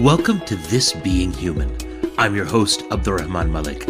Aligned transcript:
Welcome 0.00 0.38
to 0.42 0.54
This 0.54 0.92
Being 0.92 1.32
Human. 1.32 1.76
I'm 2.18 2.36
your 2.36 2.44
host, 2.44 2.84
Abdurrahman 2.92 3.50
Malik. 3.50 3.88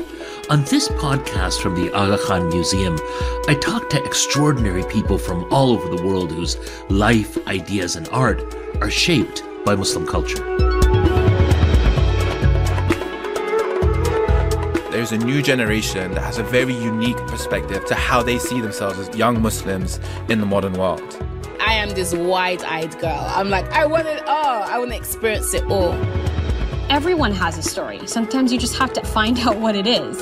On 0.49 0.65
this 0.65 0.89
podcast 0.89 1.61
from 1.61 1.75
the 1.75 1.93
Aga 1.93 2.17
Khan 2.25 2.49
Museum, 2.49 2.99
I 3.47 3.55
talk 3.61 3.91
to 3.91 4.03
extraordinary 4.03 4.85
people 4.85 5.19
from 5.19 5.47
all 5.53 5.71
over 5.71 5.95
the 5.95 6.03
world 6.03 6.33
whose 6.33 6.57
life, 6.89 7.37
ideas, 7.47 7.95
and 7.97 8.09
art 8.09 8.43
are 8.81 8.91
shaped 8.91 9.43
by 9.67 9.75
Muslim 9.75 10.07
culture. 10.07 10.43
There's 14.91 15.13
a 15.13 15.19
new 15.19 15.43
generation 15.43 16.13
that 16.13 16.23
has 16.23 16.39
a 16.39 16.43
very 16.43 16.73
unique 16.73 17.19
perspective 17.27 17.85
to 17.85 17.95
how 17.95 18.23
they 18.23 18.39
see 18.39 18.63
themselves 18.63 18.99
as 18.99 19.15
young 19.15 19.43
Muslims 19.43 20.01
in 20.31 20.41
the 20.41 20.47
modern 20.47 20.73
world. 20.73 21.23
I 21.79 21.83
am 21.83 21.91
this 21.91 22.13
wide 22.13 22.65
eyed 22.65 22.99
girl. 22.99 23.25
I'm 23.29 23.51
like, 23.51 23.71
I 23.71 23.87
want 23.87 24.09
it 24.09 24.27
all. 24.27 24.65
I 24.65 24.79
want 24.79 24.91
to 24.91 24.97
experience 24.97 25.55
it 25.55 25.63
all. 25.67 25.93
Everyone 26.91 27.31
has 27.31 27.57
a 27.57 27.63
story. 27.63 28.05
Sometimes 28.05 28.53
you 28.53 28.59
just 28.59 28.77
have 28.79 28.93
to 28.95 29.07
find 29.07 29.39
out 29.47 29.59
what 29.61 29.77
it 29.77 29.87
is. 29.87 30.21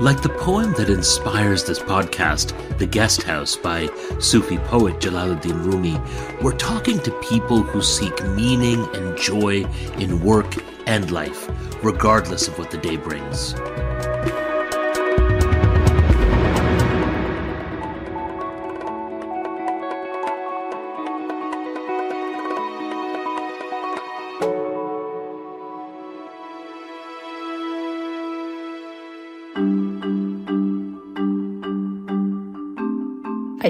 Like 0.00 0.22
the 0.22 0.34
poem 0.40 0.72
that 0.78 0.88
inspires 0.88 1.64
this 1.64 1.78
podcast, 1.78 2.56
The 2.78 2.86
Guest 2.86 3.24
House 3.24 3.54
by 3.54 3.90
Sufi 4.18 4.56
poet 4.56 4.98
Jalaluddin 4.98 5.62
Rumi, 5.62 6.00
we're 6.40 6.56
talking 6.56 6.98
to 7.00 7.10
people 7.20 7.62
who 7.62 7.82
seek 7.82 8.24
meaning 8.28 8.88
and 8.94 9.14
joy 9.18 9.62
in 9.98 10.22
work 10.22 10.54
and 10.86 11.10
life, 11.10 11.50
regardless 11.84 12.48
of 12.48 12.58
what 12.58 12.70
the 12.70 12.78
day 12.78 12.96
brings. 12.96 13.52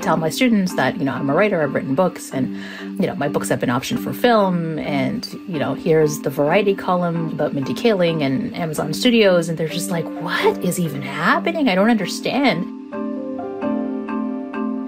Tell 0.02 0.16
my 0.16 0.28
students 0.28 0.74
that, 0.74 0.96
you 0.98 1.04
know, 1.04 1.12
I'm 1.12 1.30
a 1.30 1.34
writer, 1.34 1.62
I've 1.62 1.74
written 1.74 1.94
books, 1.94 2.30
and, 2.32 2.56
you 3.00 3.06
know, 3.06 3.14
my 3.14 3.28
books 3.28 3.48
have 3.48 3.60
been 3.60 3.70
optioned 3.70 4.02
for 4.02 4.12
film. 4.12 4.78
And, 4.80 5.32
you 5.48 5.58
know, 5.58 5.74
here's 5.74 6.20
the 6.20 6.30
variety 6.30 6.74
column 6.74 7.30
about 7.30 7.54
Mindy 7.54 7.74
Kaling 7.74 8.22
and 8.22 8.54
Amazon 8.54 8.92
Studios. 8.92 9.48
And 9.48 9.56
they're 9.56 9.68
just 9.68 9.90
like, 9.90 10.04
what 10.04 10.62
is 10.64 10.78
even 10.78 11.02
happening? 11.02 11.68
I 11.68 11.74
don't 11.74 11.90
understand. 11.90 12.66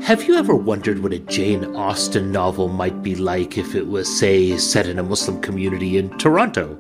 Have 0.05 0.25
you 0.25 0.35
ever 0.35 0.55
wondered 0.55 1.03
what 1.03 1.15
a 1.15 1.19
Jane 1.19 1.65
Austen 1.75 2.31
novel 2.31 2.69
might 2.69 3.03
be 3.03 3.15
like 3.15 3.57
if 3.57 3.75
it 3.75 3.87
was, 3.87 4.07
say, 4.19 4.59
set 4.59 4.87
in 4.87 4.99
a 4.99 5.03
Muslim 5.03 5.41
community 5.41 5.97
in 5.97 6.11
Toronto? 6.19 6.79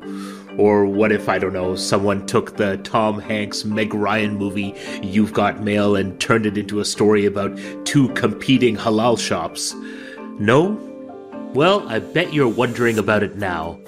Or 0.57 0.87
what 0.87 1.11
if, 1.11 1.29
I 1.29 1.39
don't 1.39 1.53
know, 1.53 1.75
someone 1.75 2.27
took 2.27 2.57
the 2.57 2.77
Tom 2.79 3.19
Hanks 3.19 3.65
Meg 3.65 3.93
Ryan 3.93 4.37
movie, 4.37 4.75
You've 5.03 5.33
Got 5.33 5.63
Mail, 5.63 5.97
and 5.97 6.21
turned 6.21 6.47
it 6.47 6.57
into 6.57 6.81
a 6.81 6.85
story 6.85 7.27
about 7.27 7.59
two 7.85 8.09
competing 8.11 8.77
halal 8.77 9.19
shops? 9.19 9.75
No? 10.39 10.79
Well, 11.55 11.89
I 11.89 11.99
bet 11.99 12.33
you're 12.33 12.49
wondering 12.49 12.99
about 12.99 13.23
it 13.23 13.37
now. 13.37 13.81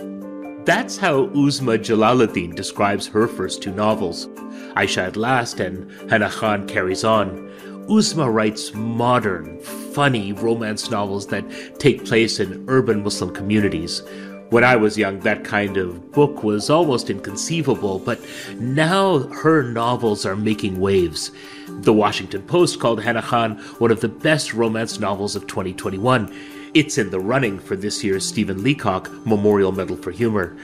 That's 0.65 0.97
how 0.97 1.27
Uzma 1.29 1.79
Jalaluddin 1.79 2.57
describes 2.57 3.07
her 3.07 3.29
first 3.29 3.63
two 3.63 3.73
novels, 3.73 4.27
Aisha 4.75 5.07
at 5.07 5.17
Last 5.17 5.61
and 5.61 5.89
Hana 6.11 6.29
Khan 6.31 6.67
Carries 6.67 7.05
On. 7.05 7.49
Uzma 7.89 8.33
writes 8.33 8.75
modern, 8.75 9.61
funny 9.61 10.33
romance 10.33 10.91
novels 10.91 11.29
that 11.29 11.45
take 11.79 12.05
place 12.05 12.41
in 12.41 12.65
urban 12.67 13.05
Muslim 13.05 13.33
communities, 13.33 14.03
when 14.51 14.65
I 14.65 14.77
was 14.77 14.97
young, 14.97 15.21
that 15.21 15.45
kind 15.45 15.77
of 15.77 16.13
book 16.13 16.45
was 16.45 16.71
almost 16.71 17.11
inconceivable, 17.11 17.99
but 17.99 18.21
now 18.59 19.19
her 19.19 19.63
novels 19.63 20.25
are 20.25 20.37
making 20.37 20.79
waves. 20.79 21.33
The 21.69 21.93
Washington 21.93 22.43
Post 22.43 22.79
called 22.79 23.03
Hana 23.03 23.23
Khan 23.23 23.59
one 23.79 23.91
of 23.91 24.01
the 24.01 24.09
best 24.09 24.55
romance 24.55 25.01
novels 25.01 25.35
of 25.35 25.47
2021. 25.47 26.33
It's 26.75 26.99
in 26.99 27.11
the 27.11 27.19
running 27.19 27.59
for 27.59 27.75
this 27.75 28.05
year's 28.05 28.27
Stephen 28.27 28.63
Leacock 28.63 29.11
Memorial 29.27 29.73
Medal 29.73 29.97
for 29.97 30.13
Humor. 30.13 30.57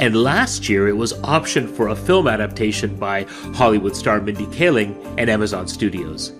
And 0.00 0.16
last 0.16 0.68
year, 0.68 0.88
it 0.88 0.96
was 0.96 1.12
optioned 1.20 1.70
for 1.76 1.88
a 1.88 1.96
film 1.96 2.26
adaptation 2.26 2.96
by 2.96 3.24
Hollywood 3.54 3.94
star 3.94 4.20
Mindy 4.20 4.46
Kaling 4.46 4.96
and 5.18 5.28
Amazon 5.28 5.68
Studios. 5.68 6.32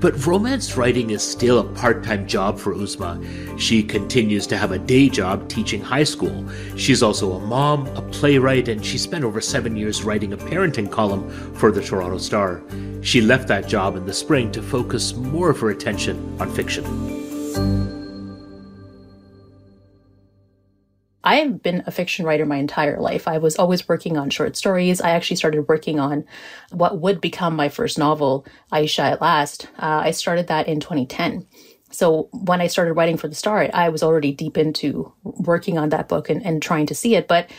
But 0.00 0.26
romance 0.26 0.76
writing 0.76 1.10
is 1.10 1.22
still 1.22 1.58
a 1.58 1.64
part 1.74 2.02
time 2.02 2.26
job 2.26 2.58
for 2.58 2.74
Uzma. 2.74 3.58
She 3.58 3.82
continues 3.82 4.46
to 4.48 4.56
have 4.56 4.72
a 4.72 4.78
day 4.78 5.08
job 5.08 5.48
teaching 5.48 5.80
high 5.80 6.04
school. 6.04 6.44
She's 6.76 7.02
also 7.02 7.32
a 7.32 7.40
mom, 7.40 7.86
a 7.96 8.02
playwright, 8.02 8.68
and 8.68 8.84
she 8.84 8.98
spent 8.98 9.24
over 9.24 9.40
seven 9.40 9.76
years 9.76 10.02
writing 10.02 10.32
a 10.32 10.36
parenting 10.36 10.90
column 10.90 11.30
for 11.54 11.70
the 11.70 11.82
Toronto 11.82 12.18
Star. 12.18 12.62
She 13.02 13.20
left 13.20 13.48
that 13.48 13.68
job 13.68 13.96
in 13.96 14.06
the 14.06 14.12
spring 14.12 14.50
to 14.52 14.62
focus 14.62 15.14
more 15.14 15.50
of 15.50 15.60
her 15.60 15.70
attention 15.70 16.36
on 16.40 16.50
fiction. 16.52 17.91
I've 21.24 21.62
been 21.62 21.84
a 21.86 21.90
fiction 21.90 22.24
writer 22.24 22.44
my 22.46 22.56
entire 22.56 23.00
life. 23.00 23.28
I 23.28 23.38
was 23.38 23.56
always 23.56 23.88
working 23.88 24.16
on 24.16 24.30
short 24.30 24.56
stories. 24.56 25.00
I 25.00 25.10
actually 25.10 25.36
started 25.36 25.68
working 25.68 26.00
on 26.00 26.24
what 26.70 26.98
would 26.98 27.20
become 27.20 27.54
my 27.54 27.68
first 27.68 27.98
novel, 27.98 28.46
Aisha 28.72 29.12
at 29.12 29.20
Last. 29.20 29.68
Uh, 29.78 30.02
I 30.04 30.10
started 30.10 30.48
that 30.48 30.68
in 30.68 30.80
2010. 30.80 31.46
So 31.92 32.28
when 32.32 32.60
I 32.60 32.66
started 32.66 32.94
writing 32.94 33.18
for 33.18 33.28
the 33.28 33.34
Star, 33.34 33.68
I 33.72 33.90
was 33.90 34.02
already 34.02 34.32
deep 34.32 34.56
into 34.56 35.12
working 35.22 35.78
on 35.78 35.90
that 35.90 36.08
book 36.08 36.30
and, 36.30 36.44
and 36.44 36.62
trying 36.62 36.86
to 36.86 36.94
see 36.94 37.14
it. 37.14 37.28
But 37.28 37.50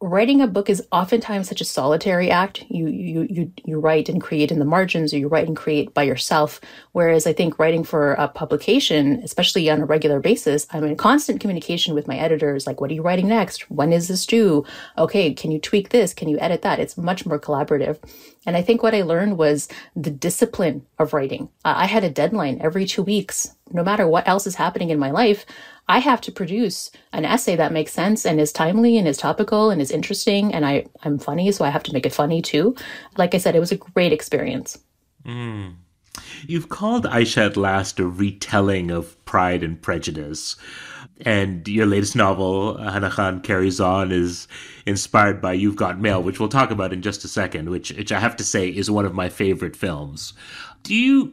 writing 0.00 0.40
a 0.40 0.46
book 0.46 0.70
is 0.70 0.86
oftentimes 0.92 1.48
such 1.48 1.60
a 1.60 1.64
solitary 1.64 2.30
act. 2.30 2.64
You 2.68 2.86
you 2.86 3.26
you 3.28 3.52
you 3.64 3.80
write 3.80 4.08
and 4.08 4.20
create 4.20 4.52
in 4.52 4.58
the 4.58 4.64
margins, 4.64 5.12
or 5.12 5.18
you 5.18 5.28
write 5.28 5.48
and 5.48 5.56
create 5.56 5.92
by 5.92 6.04
yourself. 6.04 6.60
Whereas 6.92 7.26
I 7.26 7.32
think 7.32 7.58
writing 7.58 7.82
for 7.82 8.12
a 8.12 8.28
publication, 8.28 9.20
especially 9.24 9.68
on 9.70 9.80
a 9.80 9.86
regular 9.86 10.20
basis, 10.20 10.66
I'm 10.70 10.84
in 10.84 10.96
constant 10.96 11.40
communication 11.40 11.94
with 11.94 12.06
my 12.06 12.16
editors. 12.16 12.66
Like, 12.66 12.80
what 12.80 12.90
are 12.90 12.94
you 12.94 13.02
writing 13.02 13.28
next? 13.28 13.70
When 13.70 13.92
is 13.92 14.08
this 14.08 14.24
due? 14.24 14.64
Okay, 14.96 15.34
can 15.34 15.50
you 15.50 15.58
tweak 15.58 15.88
this? 15.88 16.14
Can 16.14 16.28
you 16.28 16.38
edit 16.38 16.62
that? 16.62 16.78
It's 16.78 16.96
much 16.96 17.26
more 17.26 17.40
collaborative. 17.40 17.98
And 18.46 18.56
I 18.56 18.62
think 18.62 18.82
what 18.82 18.94
I 18.94 19.02
learned 19.02 19.36
was 19.36 19.68
the 19.96 20.10
discipline 20.10 20.86
of 20.98 21.12
writing. 21.12 21.50
I 21.64 21.86
had 21.86 22.04
a 22.04 22.10
deadline 22.10 22.60
every 22.62 22.86
two 22.86 23.02
weeks. 23.02 23.54
No 23.70 23.82
matter 23.82 24.06
what 24.06 24.26
else 24.26 24.46
is 24.46 24.54
happening 24.54 24.88
in 24.88 24.98
my 24.98 25.10
life, 25.10 25.44
I 25.88 26.00
have 26.00 26.20
to 26.22 26.32
produce 26.32 26.90
an 27.12 27.24
essay 27.24 27.56
that 27.56 27.72
makes 27.72 27.92
sense 27.92 28.26
and 28.26 28.38
is 28.38 28.52
timely 28.52 28.98
and 28.98 29.08
is 29.08 29.16
topical 29.16 29.70
and 29.70 29.80
is 29.80 29.90
interesting. 29.90 30.52
And 30.52 30.66
I, 30.66 30.86
I'm 31.02 31.18
funny, 31.18 31.50
so 31.50 31.64
I 31.64 31.70
have 31.70 31.82
to 31.84 31.92
make 31.92 32.04
it 32.04 32.12
funny 32.12 32.42
too. 32.42 32.76
Like 33.16 33.34
I 33.34 33.38
said, 33.38 33.56
it 33.56 33.60
was 33.60 33.72
a 33.72 33.76
great 33.76 34.12
experience. 34.12 34.78
Mm. 35.24 35.76
You've 36.46 36.68
called 36.68 37.04
Aisha 37.04 37.46
at 37.46 37.56
Last 37.56 37.98
a 37.98 38.06
retelling 38.06 38.90
of 38.90 39.22
Pride 39.24 39.62
and 39.62 39.80
Prejudice. 39.80 40.56
And 41.22 41.66
your 41.66 41.86
latest 41.86 42.14
novel, 42.14 42.76
Hana 42.76 43.10
Khan 43.10 43.40
Carries 43.40 43.80
On, 43.80 44.12
is 44.12 44.46
inspired 44.86 45.40
by 45.40 45.54
You've 45.54 45.76
Got 45.76 46.00
Mail, 46.00 46.22
which 46.22 46.38
we'll 46.38 46.48
talk 46.48 46.70
about 46.70 46.92
in 46.92 47.02
just 47.02 47.24
a 47.24 47.28
second, 47.28 47.70
which, 47.70 47.92
which 47.92 48.12
I 48.12 48.20
have 48.20 48.36
to 48.36 48.44
say 48.44 48.68
is 48.68 48.90
one 48.90 49.04
of 49.04 49.14
my 49.14 49.28
favorite 49.28 49.74
films. 49.74 50.32
Do 50.82 50.94
you 50.94 51.32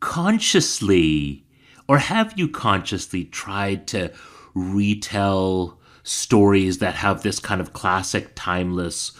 consciously 0.00 1.44
or 1.88 1.98
have 1.98 2.38
you 2.38 2.48
consciously 2.48 3.24
tried 3.24 3.86
to 3.88 4.12
retell 4.54 5.78
stories 6.02 6.78
that 6.78 6.94
have 6.96 7.22
this 7.22 7.38
kind 7.38 7.60
of 7.60 7.72
classic, 7.72 8.32
timeless 8.34 9.12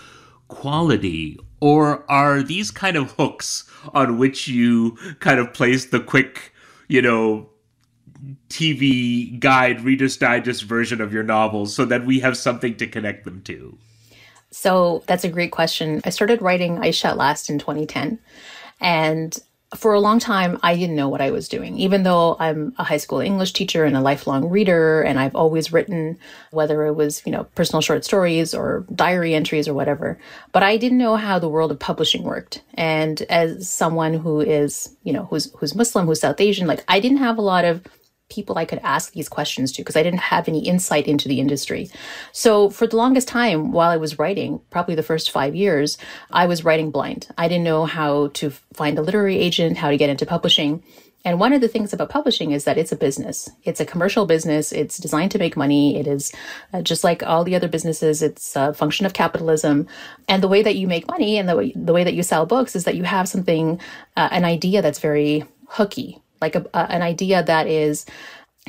quality? 0.48 1.38
Or 1.60 2.10
are 2.10 2.42
these 2.42 2.70
kind 2.70 2.96
of 2.96 3.12
hooks 3.12 3.70
on 3.94 4.18
which 4.18 4.48
you 4.48 4.96
kind 5.20 5.38
of 5.38 5.52
place 5.54 5.86
the 5.86 6.00
quick, 6.00 6.52
you 6.88 7.02
know, 7.02 7.48
TV 8.48 9.38
guide, 9.38 9.82
Reader's 9.82 10.16
Digest 10.16 10.64
version 10.64 11.00
of 11.00 11.12
your 11.12 11.22
novels 11.22 11.74
so 11.74 11.84
that 11.84 12.04
we 12.04 12.20
have 12.20 12.36
something 12.36 12.76
to 12.76 12.86
connect 12.86 13.24
them 13.24 13.42
to? 13.42 13.76
So 14.50 15.02
that's 15.06 15.24
a 15.24 15.28
great 15.28 15.50
question. 15.50 16.02
I 16.04 16.10
started 16.10 16.42
writing 16.42 16.76
Aisha 16.76 17.06
at 17.06 17.16
Last 17.16 17.48
in 17.48 17.58
2010. 17.58 18.18
And 18.80 19.38
for 19.74 19.94
a 19.94 20.00
long 20.00 20.18
time, 20.18 20.58
I 20.62 20.76
didn't 20.76 20.96
know 20.96 21.08
what 21.08 21.20
I 21.20 21.30
was 21.30 21.48
doing, 21.48 21.78
even 21.78 22.02
though 22.02 22.36
I'm 22.38 22.74
a 22.78 22.84
high 22.84 22.98
school 22.98 23.20
English 23.20 23.52
teacher 23.52 23.84
and 23.84 23.96
a 23.96 24.00
lifelong 24.00 24.48
reader, 24.48 25.02
and 25.02 25.18
I've 25.18 25.34
always 25.34 25.72
written, 25.72 26.18
whether 26.50 26.84
it 26.84 26.92
was, 26.92 27.22
you 27.24 27.32
know, 27.32 27.44
personal 27.54 27.80
short 27.80 28.04
stories 28.04 28.54
or 28.54 28.84
diary 28.94 29.34
entries 29.34 29.68
or 29.68 29.74
whatever. 29.74 30.18
But 30.52 30.62
I 30.62 30.76
didn't 30.76 30.98
know 30.98 31.16
how 31.16 31.38
the 31.38 31.48
world 31.48 31.70
of 31.70 31.78
publishing 31.78 32.22
worked. 32.22 32.62
And 32.74 33.22
as 33.22 33.68
someone 33.68 34.14
who 34.14 34.40
is, 34.40 34.94
you 35.04 35.12
know, 35.12 35.24
who's, 35.24 35.50
who's 35.56 35.74
Muslim, 35.74 36.06
who's 36.06 36.20
South 36.20 36.40
Asian, 36.40 36.66
like 36.66 36.84
I 36.88 37.00
didn't 37.00 37.18
have 37.18 37.38
a 37.38 37.42
lot 37.42 37.64
of 37.64 37.82
people 38.32 38.56
I 38.58 38.64
could 38.64 38.80
ask 38.82 39.12
these 39.12 39.28
questions 39.28 39.72
to 39.72 39.82
because 39.82 39.96
I 39.96 40.02
didn't 40.02 40.20
have 40.20 40.48
any 40.48 40.66
insight 40.66 41.06
into 41.06 41.28
the 41.28 41.40
industry. 41.40 41.90
So 42.32 42.70
for 42.70 42.86
the 42.86 42.96
longest 42.96 43.28
time 43.28 43.72
while 43.72 43.90
I 43.90 43.98
was 43.98 44.18
writing, 44.18 44.60
probably 44.70 44.94
the 44.94 45.02
first 45.02 45.30
five 45.30 45.54
years, 45.54 45.98
I 46.30 46.46
was 46.46 46.64
writing 46.64 46.90
blind. 46.90 47.28
I 47.36 47.48
didn't 47.48 47.64
know 47.64 47.84
how 47.84 48.28
to 48.28 48.50
find 48.72 48.98
a 48.98 49.02
literary 49.02 49.38
agent, 49.38 49.78
how 49.78 49.90
to 49.90 49.96
get 49.96 50.10
into 50.10 50.26
publishing. 50.26 50.82
And 51.24 51.38
one 51.38 51.52
of 51.52 51.60
the 51.60 51.68
things 51.68 51.92
about 51.92 52.10
publishing 52.10 52.50
is 52.50 52.64
that 52.64 52.78
it's 52.78 52.90
a 52.90 52.96
business. 52.96 53.48
It's 53.62 53.80
a 53.80 53.86
commercial 53.86 54.26
business. 54.26 54.72
It's 54.72 54.98
designed 54.98 55.30
to 55.32 55.38
make 55.38 55.56
money. 55.56 55.96
It 55.96 56.06
is 56.06 56.32
uh, 56.72 56.82
just 56.82 57.04
like 57.04 57.22
all 57.22 57.44
the 57.44 57.54
other 57.54 57.68
businesses. 57.68 58.22
It's 58.22 58.56
a 58.56 58.74
function 58.74 59.06
of 59.06 59.12
capitalism. 59.12 59.86
And 60.26 60.42
the 60.42 60.48
way 60.48 60.62
that 60.62 60.76
you 60.76 60.88
make 60.88 61.08
money 61.08 61.38
and 61.38 61.48
the 61.48 61.56
way, 61.56 61.72
the 61.76 61.92
way 61.92 62.02
that 62.02 62.14
you 62.14 62.22
sell 62.22 62.46
books 62.46 62.74
is 62.74 62.84
that 62.84 62.96
you 62.96 63.04
have 63.04 63.28
something, 63.28 63.80
uh, 64.16 64.28
an 64.32 64.44
idea 64.44 64.82
that's 64.82 64.98
very 64.98 65.44
hooky, 65.68 66.21
like 66.42 66.54
a, 66.54 66.66
uh, 66.76 66.86
an 66.90 67.00
idea 67.00 67.42
that 67.42 67.66
is 67.66 68.04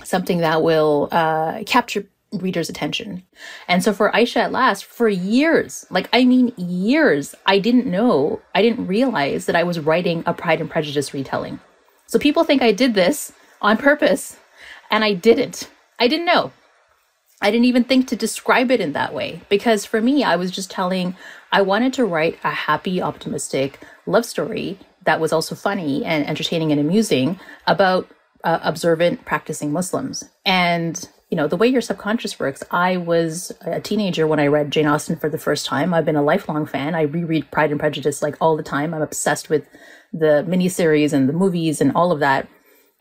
something 0.04 0.40
that 0.40 0.64
will 0.64 1.10
uh, 1.12 1.64
capture 1.66 2.08
readers' 2.32 2.70
attention. 2.70 3.24
And 3.68 3.84
so 3.84 3.94
for 3.94 4.12
Aisha 4.12 4.38
at 4.38 4.52
Last, 4.52 4.86
for 4.86 5.08
years, 5.10 5.86
like 5.90 6.10
I 6.14 6.26
mean 6.26 6.54
years, 6.58 7.36
I 7.46 7.60
didn't 7.60 7.86
know, 7.86 8.42
I 8.56 8.62
didn't 8.62 8.88
realize 8.88 9.46
that 9.46 9.56
I 9.56 9.64
was 9.64 9.80
writing 9.80 10.24
a 10.26 10.34
Pride 10.34 10.62
and 10.62 10.70
Prejudice 10.70 11.14
retelling. 11.14 11.60
So 12.08 12.18
people 12.18 12.44
think 12.44 12.62
I 12.62 12.72
did 12.72 12.94
this 12.94 13.34
on 13.62 13.78
purpose, 13.78 14.38
and 14.90 15.04
I 15.04 15.14
didn't. 15.14 15.70
I 16.00 16.08
didn't 16.08 16.26
know. 16.26 16.52
I 17.42 17.52
didn't 17.52 17.66
even 17.66 17.84
think 17.84 18.08
to 18.08 18.16
describe 18.16 18.72
it 18.72 18.80
in 18.80 18.94
that 18.94 19.14
way 19.14 19.42
because 19.50 19.86
for 19.86 20.02
me, 20.02 20.24
I 20.24 20.38
was 20.38 20.50
just 20.50 20.72
telling, 20.72 21.16
I 21.52 21.62
wanted 21.62 21.92
to 21.94 22.06
write 22.06 22.40
a 22.44 22.52
happy, 22.52 23.02
optimistic 23.02 23.80
love 24.06 24.26
story 24.26 24.80
that 25.06 25.20
was 25.20 25.34
also 25.34 25.56
funny 25.56 26.04
and 26.06 26.26
entertaining 26.28 26.72
and 26.72 26.80
amusing 26.80 27.40
about 27.68 28.10
uh, 28.44 28.60
observant 28.64 29.26
practicing 29.26 29.72
Muslims. 29.72 30.24
And 30.46 31.08
you 31.30 31.38
know, 31.38 31.48
the 31.48 31.58
way 31.58 31.68
your 31.68 31.82
subconscious 31.82 32.40
works, 32.40 32.64
I 32.70 32.98
was 32.98 33.52
a 33.62 33.82
teenager 33.82 34.28
when 34.28 34.40
I 34.40 34.46
read 34.46 34.70
Jane 34.70 34.86
Austen 34.86 35.16
for 35.16 35.30
the 35.30 35.40
first 35.40 35.66
time. 35.66 35.92
I've 35.92 36.06
been 36.06 36.16
a 36.16 36.22
lifelong 36.22 36.68
fan. 36.68 36.94
I 36.94 37.02
reread 37.02 37.50
Pride 37.50 37.72
and 37.72 37.80
Prejudice 37.80 38.22
like 38.22 38.36
all 38.40 38.56
the 38.56 38.62
time. 38.62 38.94
I'm 38.94 39.02
obsessed 39.02 39.50
with 39.50 39.68
the 40.14 40.46
miniseries 40.48 41.12
and 41.12 41.28
the 41.28 41.34
movies 41.34 41.82
and 41.82 41.92
all 41.96 42.12
of 42.12 42.20
that. 42.20 42.48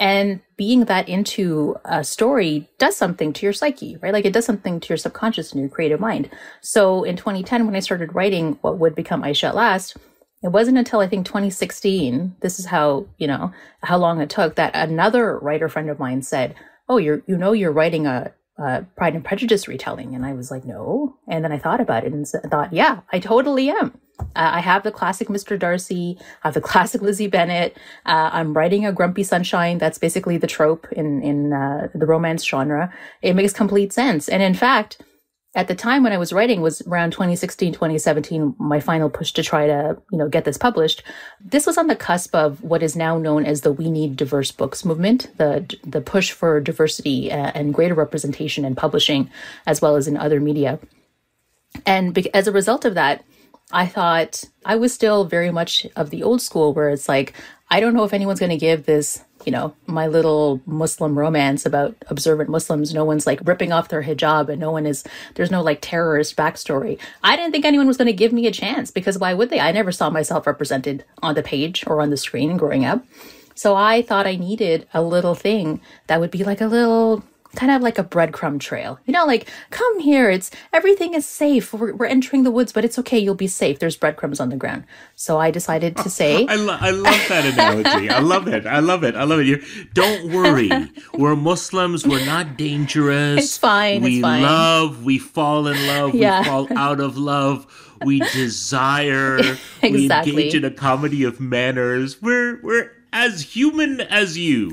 And 0.00 0.40
being 0.56 0.86
that 0.86 1.10
into 1.10 1.76
a 1.84 2.02
story 2.02 2.70
does 2.78 2.96
something 2.96 3.34
to 3.34 3.44
your 3.44 3.52
psyche, 3.52 3.98
right? 3.98 4.14
Like 4.14 4.24
it 4.24 4.32
does 4.32 4.46
something 4.46 4.80
to 4.80 4.88
your 4.88 4.96
subconscious 4.96 5.52
and 5.52 5.60
your 5.60 5.68
creative 5.68 6.00
mind. 6.00 6.30
So 6.62 7.04
in 7.04 7.16
2010, 7.18 7.66
when 7.66 7.76
I 7.76 7.80
started 7.80 8.14
writing 8.14 8.58
what 8.62 8.78
would 8.78 8.94
become 8.94 9.22
Aisha 9.22 9.48
at 9.48 9.54
Last, 9.54 9.96
it 10.42 10.50
wasn't 10.50 10.78
until 10.78 11.00
I 11.00 11.06
think 11.06 11.24
2016, 11.26 12.36
this 12.40 12.58
is 12.58 12.66
how, 12.66 13.06
you 13.18 13.26
know, 13.26 13.52
how 13.82 13.96
long 13.96 14.20
it 14.20 14.30
took 14.30 14.56
that 14.56 14.74
another 14.74 15.38
writer 15.38 15.68
friend 15.68 15.88
of 15.88 15.98
mine 15.98 16.22
said, 16.22 16.54
oh, 16.88 16.98
you're, 16.98 17.22
you 17.26 17.36
know, 17.36 17.52
you're 17.52 17.72
writing 17.72 18.06
a, 18.06 18.32
a 18.58 18.84
Pride 18.96 19.14
and 19.14 19.24
Prejudice 19.24 19.68
retelling. 19.68 20.14
And 20.14 20.26
I 20.26 20.32
was 20.32 20.50
like, 20.50 20.64
no. 20.64 21.16
And 21.28 21.44
then 21.44 21.52
I 21.52 21.58
thought 21.58 21.80
about 21.80 22.04
it 22.04 22.12
and 22.12 22.26
thought, 22.26 22.72
yeah, 22.72 23.00
I 23.12 23.20
totally 23.20 23.70
am. 23.70 23.98
Uh, 24.20 24.24
I 24.54 24.60
have 24.60 24.82
the 24.82 24.90
classic 24.90 25.28
Mr. 25.28 25.58
Darcy. 25.58 26.18
I 26.42 26.48
have 26.48 26.54
the 26.54 26.60
classic 26.72 27.02
Lizzie 27.02 27.28
Bennet. 27.28 27.76
Uh, 28.04 28.30
I'm 28.32 28.54
writing 28.54 28.84
a 28.84 28.92
Grumpy 28.92 29.22
Sunshine. 29.22 29.78
That's 29.78 29.98
basically 29.98 30.38
the 30.38 30.46
trope 30.46 30.86
in 30.92 31.22
in 31.22 31.52
uh, 31.52 31.88
the 31.94 32.06
romance 32.06 32.44
genre. 32.44 32.92
It 33.20 33.34
makes 33.34 33.52
complete 33.52 33.92
sense. 33.92 34.28
And 34.28 34.42
in 34.42 34.54
fact, 34.54 35.02
at 35.54 35.68
the 35.68 35.74
time 35.74 36.02
when 36.02 36.12
I 36.12 36.18
was 36.18 36.32
writing 36.32 36.62
was 36.62 36.80
around 36.82 37.10
2016, 37.10 37.74
2017, 37.74 38.54
my 38.58 38.80
final 38.80 39.10
push 39.10 39.32
to 39.32 39.42
try 39.42 39.66
to, 39.66 40.00
you 40.10 40.16
know, 40.16 40.28
get 40.28 40.44
this 40.44 40.56
published. 40.56 41.02
This 41.40 41.66
was 41.66 41.76
on 41.76 41.88
the 41.88 41.96
cusp 41.96 42.34
of 42.34 42.62
what 42.62 42.82
is 42.82 42.96
now 42.96 43.18
known 43.18 43.44
as 43.44 43.60
the 43.60 43.72
We 43.72 43.90
Need 43.90 44.16
Diverse 44.16 44.50
Books 44.50 44.84
movement, 44.84 45.30
the 45.36 45.76
the 45.84 46.00
push 46.00 46.32
for 46.32 46.58
diversity 46.60 47.30
uh, 47.30 47.52
and 47.54 47.74
greater 47.74 47.94
representation 47.94 48.64
in 48.64 48.74
publishing 48.74 49.30
as 49.66 49.82
well 49.82 49.96
as 49.96 50.08
in 50.08 50.16
other 50.16 50.40
media. 50.40 50.78
And 51.84 52.26
as 52.32 52.46
a 52.46 52.52
result 52.52 52.86
of 52.86 52.94
that, 52.94 53.22
I 53.70 53.86
thought 53.86 54.44
I 54.64 54.76
was 54.76 54.92
still 54.92 55.24
very 55.24 55.50
much 55.50 55.86
of 55.96 56.10
the 56.10 56.22
old 56.22 56.40
school 56.40 56.72
where 56.72 56.90
it's 56.90 57.08
like, 57.08 57.34
I 57.70 57.80
don't 57.80 57.94
know 57.94 58.04
if 58.04 58.12
anyone's 58.12 58.40
going 58.40 58.50
to 58.50 58.56
give 58.56 58.84
this 58.84 59.22
you 59.44 59.52
know, 59.52 59.74
my 59.86 60.06
little 60.06 60.60
Muslim 60.66 61.18
romance 61.18 61.66
about 61.66 61.96
observant 62.08 62.48
Muslims. 62.48 62.94
No 62.94 63.04
one's 63.04 63.26
like 63.26 63.40
ripping 63.44 63.72
off 63.72 63.88
their 63.88 64.02
hijab 64.02 64.48
and 64.48 64.60
no 64.60 64.70
one 64.70 64.86
is, 64.86 65.04
there's 65.34 65.50
no 65.50 65.62
like 65.62 65.78
terrorist 65.80 66.36
backstory. 66.36 66.98
I 67.22 67.36
didn't 67.36 67.52
think 67.52 67.64
anyone 67.64 67.86
was 67.86 67.96
going 67.96 68.06
to 68.06 68.12
give 68.12 68.32
me 68.32 68.46
a 68.46 68.52
chance 68.52 68.90
because 68.90 69.18
why 69.18 69.34
would 69.34 69.50
they? 69.50 69.60
I 69.60 69.72
never 69.72 69.92
saw 69.92 70.10
myself 70.10 70.46
represented 70.46 71.04
on 71.22 71.34
the 71.34 71.42
page 71.42 71.84
or 71.86 72.00
on 72.00 72.10
the 72.10 72.16
screen 72.16 72.56
growing 72.56 72.84
up. 72.84 73.04
So 73.54 73.76
I 73.76 74.02
thought 74.02 74.26
I 74.26 74.36
needed 74.36 74.88
a 74.94 75.02
little 75.02 75.34
thing 75.34 75.80
that 76.06 76.20
would 76.20 76.30
be 76.30 76.44
like 76.44 76.60
a 76.60 76.66
little 76.66 77.22
kind 77.54 77.70
of 77.72 77.82
like 77.82 77.98
a 77.98 78.04
breadcrumb 78.04 78.58
trail. 78.60 78.98
You 79.06 79.12
know, 79.12 79.26
like, 79.26 79.48
come 79.70 80.00
here, 80.00 80.30
it's 80.30 80.50
everything 80.72 81.14
is 81.14 81.26
safe. 81.26 81.72
We're, 81.72 81.94
we're 81.94 82.06
entering 82.06 82.44
the 82.44 82.50
woods, 82.50 82.72
but 82.72 82.84
it's 82.84 82.98
okay, 82.98 83.18
you'll 83.18 83.34
be 83.34 83.46
safe. 83.46 83.78
There's 83.78 83.96
breadcrumbs 83.96 84.40
on 84.40 84.48
the 84.48 84.56
ground. 84.56 84.84
So 85.14 85.38
I 85.38 85.50
decided 85.50 85.96
to 85.98 86.10
say. 86.10 86.46
I, 86.48 86.56
lo- 86.56 86.78
I 86.80 86.90
love 86.90 87.28
that 87.28 87.44
analogy. 87.52 88.08
I 88.08 88.20
love 88.20 88.48
it. 88.48 88.66
I 88.66 88.80
love 88.80 89.04
it. 89.04 89.14
I 89.14 89.24
love 89.24 89.40
it. 89.40 89.46
You're, 89.46 89.60
don't 89.92 90.32
worry. 90.32 90.70
We're 91.14 91.36
Muslims. 91.36 92.06
We're 92.06 92.24
not 92.24 92.56
dangerous. 92.56 93.44
It's 93.44 93.58
fine. 93.58 94.02
We 94.02 94.16
it's 94.16 94.22
fine. 94.22 94.42
love. 94.42 95.04
We 95.04 95.18
fall 95.18 95.66
in 95.66 95.86
love. 95.86 96.14
Yeah. 96.14 96.40
We 96.40 96.46
fall 96.46 96.78
out 96.78 97.00
of 97.00 97.16
love. 97.18 97.66
We 98.04 98.18
desire. 98.32 99.38
exactly. 99.82 99.90
We 99.90 100.04
engage 100.42 100.54
in 100.54 100.64
a 100.64 100.70
comedy 100.70 101.24
of 101.24 101.40
manners. 101.40 102.20
We're, 102.20 102.60
we're, 102.62 102.90
as 103.12 103.42
human 103.42 104.00
as 104.00 104.38
you. 104.38 104.70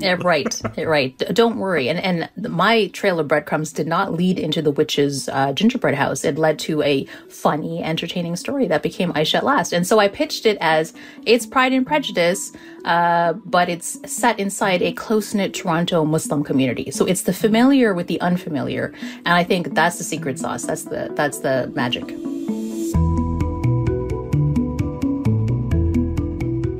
Right, 0.76 0.86
right. 0.86 1.18
Don't 1.32 1.58
worry. 1.58 1.88
And 1.88 2.00
and 2.00 2.50
my 2.50 2.86
trail 2.88 3.20
of 3.20 3.28
breadcrumbs 3.28 3.72
did 3.72 3.86
not 3.86 4.14
lead 4.14 4.38
into 4.38 4.62
the 4.62 4.70
witch's 4.70 5.28
uh, 5.28 5.52
gingerbread 5.52 5.94
house. 5.94 6.24
It 6.24 6.38
led 6.38 6.58
to 6.60 6.82
a 6.82 7.04
funny, 7.28 7.82
entertaining 7.82 8.36
story 8.36 8.66
that 8.68 8.82
became 8.82 9.12
Aisha 9.12 9.36
at 9.36 9.44
Last. 9.44 9.72
And 9.72 9.86
so 9.86 9.98
I 9.98 10.08
pitched 10.08 10.46
it 10.46 10.56
as 10.60 10.92
it's 11.26 11.46
Pride 11.46 11.72
and 11.72 11.86
Prejudice, 11.86 12.52
uh, 12.84 13.34
but 13.34 13.68
it's 13.68 13.98
set 14.10 14.40
inside 14.40 14.82
a 14.82 14.92
close 14.92 15.34
knit 15.34 15.52
Toronto 15.54 16.04
Muslim 16.04 16.42
community. 16.42 16.90
So 16.90 17.04
it's 17.04 17.22
the 17.22 17.32
familiar 17.32 17.92
with 17.94 18.06
the 18.06 18.20
unfamiliar, 18.20 18.94
and 19.26 19.28
I 19.28 19.44
think 19.44 19.74
that's 19.74 19.98
the 19.98 20.04
secret 20.04 20.38
sauce. 20.38 20.64
That's 20.64 20.84
the 20.84 21.12
that's 21.14 21.40
the 21.40 21.70
magic. 21.74 22.14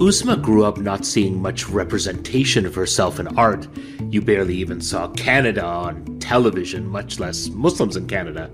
Uzma 0.00 0.40
grew 0.40 0.64
up 0.64 0.78
not 0.78 1.04
seeing 1.04 1.42
much 1.42 1.68
representation 1.68 2.64
of 2.64 2.74
herself 2.74 3.20
in 3.20 3.28
art. 3.36 3.68
You 4.08 4.22
barely 4.22 4.54
even 4.54 4.80
saw 4.80 5.08
Canada 5.08 5.62
on 5.62 6.18
television, 6.20 6.88
much 6.88 7.20
less 7.20 7.50
Muslims 7.50 7.98
in 7.98 8.06
Canada. 8.06 8.50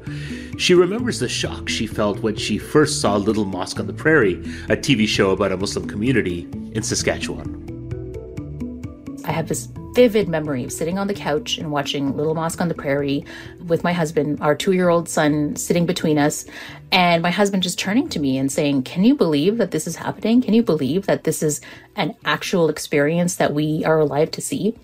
She 0.59 0.75
remembers 0.75 1.21
the 1.21 1.29
shock 1.29 1.69
she 1.69 1.87
felt 1.87 2.19
when 2.19 2.35
she 2.35 2.59
first 2.59 3.01
saw 3.01 3.15
Little 3.15 3.45
Mosque 3.45 3.79
on 3.79 3.87
the 3.87 3.93
Prairie, 3.93 4.41
a 4.69 4.77
TV 4.77 5.07
show 5.07 5.31
about 5.31 5.53
a 5.53 5.57
Muslim 5.57 5.87
community 5.87 6.49
in 6.73 6.83
Saskatchewan. 6.83 7.76
I 9.27 9.33
have 9.33 9.49
this 9.49 9.69
vivid 9.93 10.29
memory 10.29 10.63
of 10.65 10.73
sitting 10.73 10.99
on 10.99 11.07
the 11.07 11.15
couch 11.15 11.59
and 11.59 11.73
watching 11.73 12.17
Little 12.17 12.35
Mosque 12.35 12.61
on 12.61 12.69
the 12.69 12.75
Prairie 12.75 13.25
with 13.67 13.83
my 13.83 13.93
husband, 13.93 14.39
our 14.41 14.55
two 14.55 14.73
year 14.73 14.89
old 14.89 15.09
son 15.09 15.57
sitting 15.57 15.85
between 15.85 16.19
us, 16.19 16.45
and 16.93 17.23
my 17.23 17.31
husband 17.31 17.63
just 17.63 17.79
turning 17.79 18.09
to 18.11 18.21
me 18.21 18.39
and 18.39 18.53
saying, 18.53 18.85
Can 18.85 19.05
you 19.05 19.15
believe 19.15 19.59
that 19.59 19.73
this 19.73 19.87
is 19.87 19.97
happening? 19.97 20.43
Can 20.43 20.55
you 20.55 20.63
believe 20.63 21.07
that 21.07 21.25
this 21.25 21.43
is 21.43 21.61
an 21.97 22.15
actual 22.25 22.69
experience 22.69 23.37
that 23.37 23.53
we 23.53 23.85
are 23.85 23.99
alive 23.99 24.31
to 24.33 24.41
see? 24.41 24.77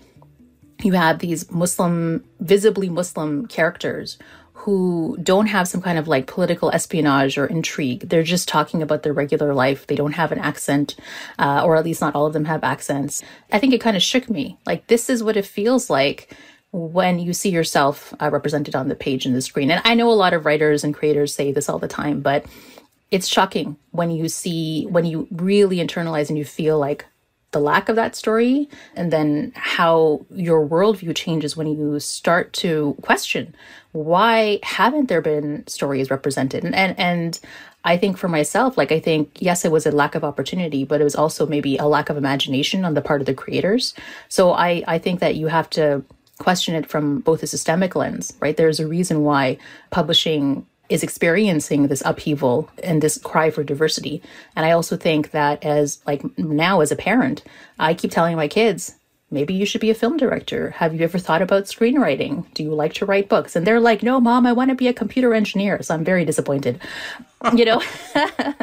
You 0.81 0.93
have 0.93 1.19
these 1.19 1.49
Muslim, 1.49 2.25
visibly 2.39 2.89
Muslim 2.89 3.45
characters 3.47 4.17
who 4.63 5.17
don't 5.21 5.47
have 5.47 5.67
some 5.67 5.81
kind 5.81 5.97
of 5.97 6.07
like 6.07 6.25
political 6.25 6.71
espionage 6.71 7.37
or 7.37 7.45
intrigue. 7.45 8.07
They're 8.07 8.23
just 8.23 8.47
talking 8.47 8.81
about 8.81 9.03
their 9.03 9.11
regular 9.11 9.53
life. 9.53 9.87
They 9.87 9.95
don't 9.95 10.13
have 10.13 10.31
an 10.31 10.39
accent, 10.39 10.95
uh, 11.37 11.63
or 11.65 11.75
at 11.75 11.83
least 11.83 11.99
not 11.99 12.15
all 12.15 12.25
of 12.25 12.31
them 12.31 12.45
have 12.45 12.63
accents. 12.63 13.21
I 13.51 13.59
think 13.59 13.73
it 13.73 13.81
kind 13.81 13.97
of 13.97 14.01
shook 14.01 14.29
me. 14.29 14.57
Like, 14.65 14.87
this 14.87 15.09
is 15.09 15.21
what 15.21 15.35
it 15.35 15.45
feels 15.45 15.89
like 15.89 16.33
when 16.71 17.19
you 17.19 17.33
see 17.33 17.49
yourself 17.49 18.13
uh, 18.21 18.29
represented 18.31 18.73
on 18.73 18.87
the 18.87 18.95
page 18.95 19.25
and 19.25 19.35
the 19.35 19.41
screen. 19.41 19.69
And 19.69 19.81
I 19.83 19.95
know 19.95 20.09
a 20.09 20.13
lot 20.13 20.33
of 20.33 20.45
writers 20.45 20.85
and 20.85 20.93
creators 20.93 21.35
say 21.35 21.51
this 21.51 21.67
all 21.67 21.79
the 21.79 21.89
time, 21.89 22.21
but 22.21 22.45
it's 23.11 23.27
shocking 23.27 23.75
when 23.91 24.11
you 24.11 24.29
see, 24.29 24.85
when 24.85 25.05
you 25.05 25.27
really 25.29 25.77
internalize 25.77 26.29
and 26.29 26.37
you 26.37 26.45
feel 26.45 26.79
like, 26.79 27.05
the 27.53 27.59
lack 27.59 27.87
of 27.87 27.95
that 27.95 28.15
story 28.15 28.69
and 28.95 29.11
then 29.11 29.51
how 29.55 30.25
your 30.29 30.67
worldview 30.67 31.15
changes 31.15 31.55
when 31.55 31.67
you 31.67 31.99
start 31.99 32.51
to 32.53 32.95
question 33.01 33.55
why 33.93 34.59
haven't 34.63 35.07
there 35.07 35.21
been 35.21 35.65
stories 35.67 36.09
represented 36.09 36.63
and 36.63 36.75
and, 36.75 36.99
and 36.99 37.39
I 37.85 37.97
think 37.97 38.17
for 38.17 38.29
myself, 38.29 38.77
like 38.77 38.91
I 38.91 38.99
think, 38.99 39.41
yes, 39.41 39.65
it 39.65 39.71
was 39.71 39.85
a 39.85 39.91
lack 39.91 40.15
of 40.15 40.23
opportunity, 40.23 40.85
but 40.85 41.01
it 41.01 41.03
was 41.03 41.15
also 41.15 41.45
maybe 41.45 41.77
a 41.77 41.85
lack 41.85 42.09
of 42.09 42.15
imagination 42.15 42.85
on 42.85 42.93
the 42.93 43.01
part 43.01 43.19
of 43.19 43.27
the 43.27 43.33
creators. 43.33 43.93
So 44.29 44.53
I, 44.53 44.83
I 44.87 44.97
think 44.99 45.19
that 45.19 45.35
you 45.35 45.47
have 45.47 45.69
to 45.71 46.03
question 46.39 46.75
it 46.75 46.89
from 46.89 47.19
both 47.19 47.43
a 47.43 47.47
systemic 47.47 47.95
lens, 47.95 48.33
right? 48.39 48.55
There's 48.55 48.79
a 48.79 48.87
reason 48.87 49.23
why 49.23 49.57
publishing 49.91 50.65
is 50.93 51.01
experiencing 51.01 51.87
this 51.87 52.03
upheaval 52.05 52.69
and 52.83 53.01
this 53.01 53.17
cry 53.17 53.49
for 53.49 53.63
diversity. 53.63 54.21
And 54.55 54.63
I 54.63 54.71
also 54.71 54.95
think 54.95 55.31
that 55.31 55.65
as 55.65 55.99
like 56.05 56.21
now 56.37 56.81
as 56.81 56.91
a 56.91 56.95
parent, 56.95 57.43
I 57.79 57.95
keep 57.95 58.11
telling 58.11 58.35
my 58.35 58.47
kids, 58.47 58.93
maybe 59.31 59.55
you 59.55 59.65
should 59.65 59.81
be 59.81 59.89
a 59.89 59.95
film 59.95 60.17
director. 60.17 60.69
Have 60.69 60.93
you 60.93 61.01
ever 61.01 61.17
thought 61.17 61.41
about 61.41 61.63
screenwriting? 61.63 62.45
Do 62.53 62.61
you 62.61 62.75
like 62.75 62.93
to 62.95 63.07
write 63.07 63.27
books? 63.27 63.55
And 63.55 63.65
they're 63.65 63.79
like, 63.79 64.03
no, 64.03 64.21
mom, 64.21 64.45
I 64.45 64.53
want 64.53 64.69
to 64.69 64.75
be 64.75 64.87
a 64.87 64.93
computer 64.93 65.33
engineer. 65.33 65.81
So 65.81 65.95
I'm 65.95 66.03
very 66.03 66.25
disappointed, 66.25 66.79
you 67.55 67.65
know? 67.65 67.81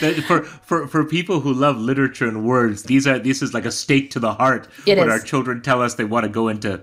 That 0.00 0.14
for, 0.26 0.44
for 0.44 0.88
for 0.88 1.04
people 1.04 1.40
who 1.40 1.52
love 1.52 1.76
literature 1.76 2.26
and 2.26 2.42
words, 2.42 2.84
these 2.84 3.06
are 3.06 3.18
this 3.18 3.42
is 3.42 3.52
like 3.52 3.66
a 3.66 3.70
stake 3.70 4.10
to 4.12 4.18
the 4.18 4.32
heart 4.32 4.66
It 4.86 4.96
when 4.96 5.08
is. 5.08 5.12
our 5.12 5.20
children 5.20 5.60
tell 5.60 5.82
us 5.82 5.96
they 5.96 6.04
want 6.06 6.24
to 6.24 6.30
go 6.30 6.48
into 6.48 6.80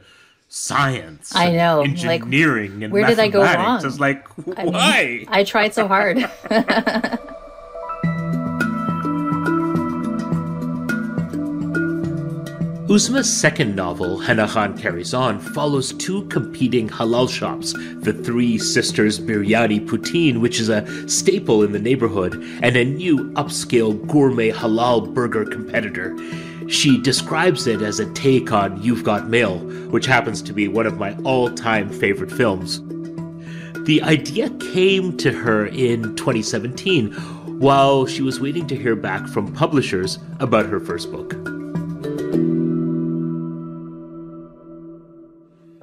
science. 0.55 1.35
I 1.35 1.47
and 1.47 1.57
know, 1.57 1.81
like, 2.07 2.21
engineering 2.21 2.83
and 2.83 2.93
where 2.93 3.05
did 3.05 3.19
I 3.19 3.27
go 3.27 3.43
wrong? 3.43 3.85
It's 3.85 3.99
like 3.99 4.25
I 4.57 4.63
mean, 4.63 4.73
why? 4.73 5.25
I 5.27 5.43
tried 5.43 5.73
so 5.73 5.87
hard. 5.87 6.17
Uzma's 12.87 13.31
second 13.31 13.75
novel, 13.75 14.19
Hana 14.19 14.47
Khan 14.47 14.77
Carries 14.77 15.13
On, 15.13 15.39
follows 15.39 15.91
two 15.91 16.25
competing 16.27 16.87
halal 16.87 17.27
shops 17.29 17.73
the 17.73 18.13
Three 18.13 18.57
Sisters 18.57 19.19
Biryani 19.19 19.85
Poutine, 19.85 20.39
which 20.39 20.61
is 20.61 20.69
a 20.69 21.09
staple 21.09 21.63
in 21.63 21.73
the 21.73 21.79
neighborhood, 21.79 22.35
and 22.61 22.77
a 22.77 22.85
new 22.85 23.31
upscale 23.33 24.07
gourmet 24.07 24.51
halal 24.51 25.13
burger 25.13 25.43
competitor. 25.43 26.15
She 26.67 26.99
describes 27.01 27.67
it 27.67 27.81
as 27.81 27.99
a 27.99 28.11
take 28.13 28.51
on 28.51 28.81
You've 28.81 29.03
Got 29.03 29.29
Mail, 29.29 29.59
which 29.89 30.05
happens 30.05 30.41
to 30.43 30.53
be 30.53 30.67
one 30.67 30.87
of 30.87 30.97
my 30.97 31.15
all 31.23 31.49
time 31.53 31.89
favorite 31.89 32.31
films. 32.31 32.81
The 33.85 34.01
idea 34.01 34.49
came 34.73 35.15
to 35.17 35.31
her 35.31 35.67
in 35.67 36.15
2017 36.15 37.13
while 37.59 38.05
she 38.05 38.21
was 38.21 38.39
waiting 38.39 38.67
to 38.67 38.75
hear 38.75 38.95
back 38.95 39.27
from 39.27 39.53
publishers 39.53 40.17
about 40.39 40.65
her 40.65 40.79
first 40.79 41.11
book. 41.11 41.35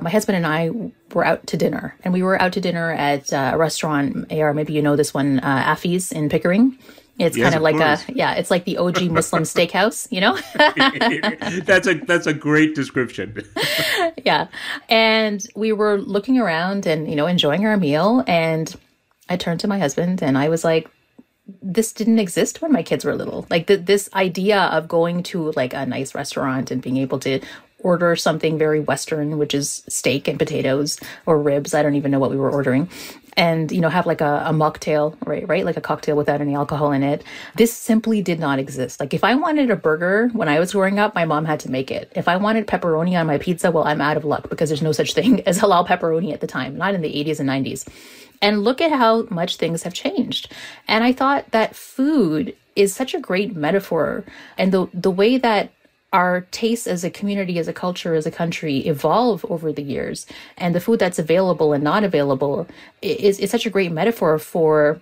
my 0.03 0.11
husband 0.11 0.37
and 0.37 0.47
I 0.47 0.71
were 1.15 1.25
out 1.25 1.47
to 1.49 1.57
dinner, 1.57 1.97
and 2.03 2.13
we 2.13 2.23
were 2.23 2.41
out 2.41 2.53
to 2.55 2.61
dinner 2.61 2.93
at 2.93 3.33
uh, 3.33 3.53
a 3.55 3.59
restaurant. 3.59 4.31
AR, 4.33 4.53
maybe 4.53 4.73
you 4.73 4.83
know 4.83 4.97
this 4.97 5.15
one, 5.15 5.39
uh, 5.39 5.63
Affy's 5.67 6.13
in 6.13 6.29
Pickering. 6.29 6.77
It's 7.19 7.37
Yes, 7.37 7.45
kind 7.45 7.55
of 7.57 7.63
like 7.63 7.77
course. 7.77 8.09
a 8.09 8.13
yeah, 8.15 8.35
it's 8.35 8.51
like 8.51 8.65
the 8.65 8.79
OG 8.79 9.03
Muslim 9.11 9.43
steakhouse, 9.55 10.09
you 10.11 10.21
know? 10.21 10.37
that's 11.65 11.87
a 11.87 11.95
that's 11.95 12.27
a 12.27 12.35
great 12.35 12.75
description. 12.75 13.45
yeah. 14.25 14.49
And 14.89 15.45
we 15.55 15.73
were 15.73 15.99
looking 15.99 16.39
around 16.39 16.87
and, 16.87 17.09
you 17.09 17.17
know, 17.17 17.27
enjoying 17.27 17.67
our 17.67 17.77
meal. 17.77 18.25
And 18.27 18.75
I 19.29 19.37
turned 19.37 19.61
to 19.61 19.69
my 19.69 19.79
husband 19.79 20.23
and 20.23 20.37
I 20.39 20.49
was 20.49 20.65
like, 20.65 20.89
this 21.61 21.93
didn't 21.93 22.19
exist 22.19 22.63
when 22.63 22.73
my 22.73 22.83
kids 22.83 23.05
were 23.05 23.15
little. 23.15 23.47
Like 23.51 23.67
th- 23.67 23.85
this 23.85 24.09
idea 24.15 24.59
of 24.61 24.89
going 24.89 25.23
to 25.25 25.53
like 25.53 25.75
a 25.75 25.85
nice 25.87 26.15
restaurant 26.15 26.71
and 26.71 26.81
being 26.81 26.97
able 26.97 27.19
to 27.21 27.41
order 27.81 28.15
something 28.15 28.59
very 28.59 28.79
Western, 28.81 29.39
which 29.39 29.53
is 29.55 29.83
steak 29.89 30.29
and 30.29 30.39
potatoes 30.39 30.99
or 31.27 31.41
ribs. 31.43 31.75
I 31.75 31.83
don't 31.83 31.97
even 31.97 32.11
know 32.13 32.21
what 32.21 32.31
we 32.31 32.37
were 32.37 32.51
ordering. 32.51 32.89
And, 33.35 33.73
you 33.73 33.81
know, 33.81 33.89
have 33.89 34.07
like 34.07 34.21
a, 34.21 34.43
a 34.47 34.53
mocktail, 34.53 35.17
right? 35.25 35.49
Right? 35.49 35.65
Like 35.65 35.77
a 35.77 35.81
cocktail 35.81 36.17
without 36.17 36.41
any 36.41 36.55
alcohol 36.55 36.93
in 36.93 37.03
it. 37.03 37.25
This 37.57 37.73
simply 37.73 38.21
did 38.23 38.39
not 38.39 38.59
exist. 38.59 39.01
Like 39.01 39.15
if 39.15 39.25
I 39.25 39.35
wanted 39.35 39.71
a 39.71 39.77
burger 39.77 40.29
when 40.33 40.49
I 40.49 40.61
was 40.61 40.73
growing 40.73 40.99
up, 40.99 41.15
my 41.15 41.25
mom 41.25 41.45
had 41.47 41.61
to 41.61 41.71
make 41.71 41.91
it. 41.91 42.13
If 42.15 42.29
I 42.29 42.37
wanted 42.37 42.67
pepperoni 42.67 43.19
on 43.19 43.27
my 43.27 43.39
pizza, 43.39 43.71
well, 43.71 43.85
I'm 43.85 44.01
out 44.01 44.17
of 44.17 44.25
luck 44.25 44.51
because 44.51 44.69
there's 44.69 44.83
no 44.83 44.93
such 44.93 45.15
thing 45.15 45.41
as 45.47 45.59
halal 45.59 45.87
pepperoni 45.87 46.33
at 46.33 46.41
the 46.41 46.47
time, 46.47 46.77
not 46.77 46.95
in 46.95 47.01
the 47.01 47.13
80s 47.13 47.41
and 47.41 47.49
90s. 47.49 47.89
And 48.43 48.65
look 48.65 48.81
at 48.81 48.91
how 48.91 49.23
much 49.31 49.57
things 49.57 49.85
have 49.85 49.95
changed. 49.95 50.53
And 50.89 51.05
I 51.05 51.13
thought 51.13 51.53
that 51.53 51.77
food 51.77 52.57
is 52.75 52.95
such 52.95 53.15
a 53.15 53.21
great 53.21 53.55
metaphor. 53.55 54.25
And 54.59 54.73
the 54.73 54.89
the 54.93 55.11
way 55.11 55.39
that 55.39 55.71
our 56.13 56.43
tastes 56.51 56.87
as 56.87 57.05
a 57.05 57.11
community, 57.11 57.59
as 57.59 57.69
a 57.69 57.73
culture, 57.73 58.15
as 58.15 58.27
a 58.27 58.31
country 58.31 58.79
evolve 58.87 59.45
over 59.49 59.73
the 59.73 59.83
years, 59.83 60.27
and 60.57 60.75
the 60.75 60.81
food 60.81 60.99
that's 60.99 61.19
available 61.19 61.73
and 61.73 61.83
not 61.83 62.05
available 62.05 62.67
is, 63.01 63.39
is 63.39 63.51
such 63.51 63.67
a 63.67 63.71
great 63.71 63.93
metaphor 63.93 64.39
for. 64.39 65.01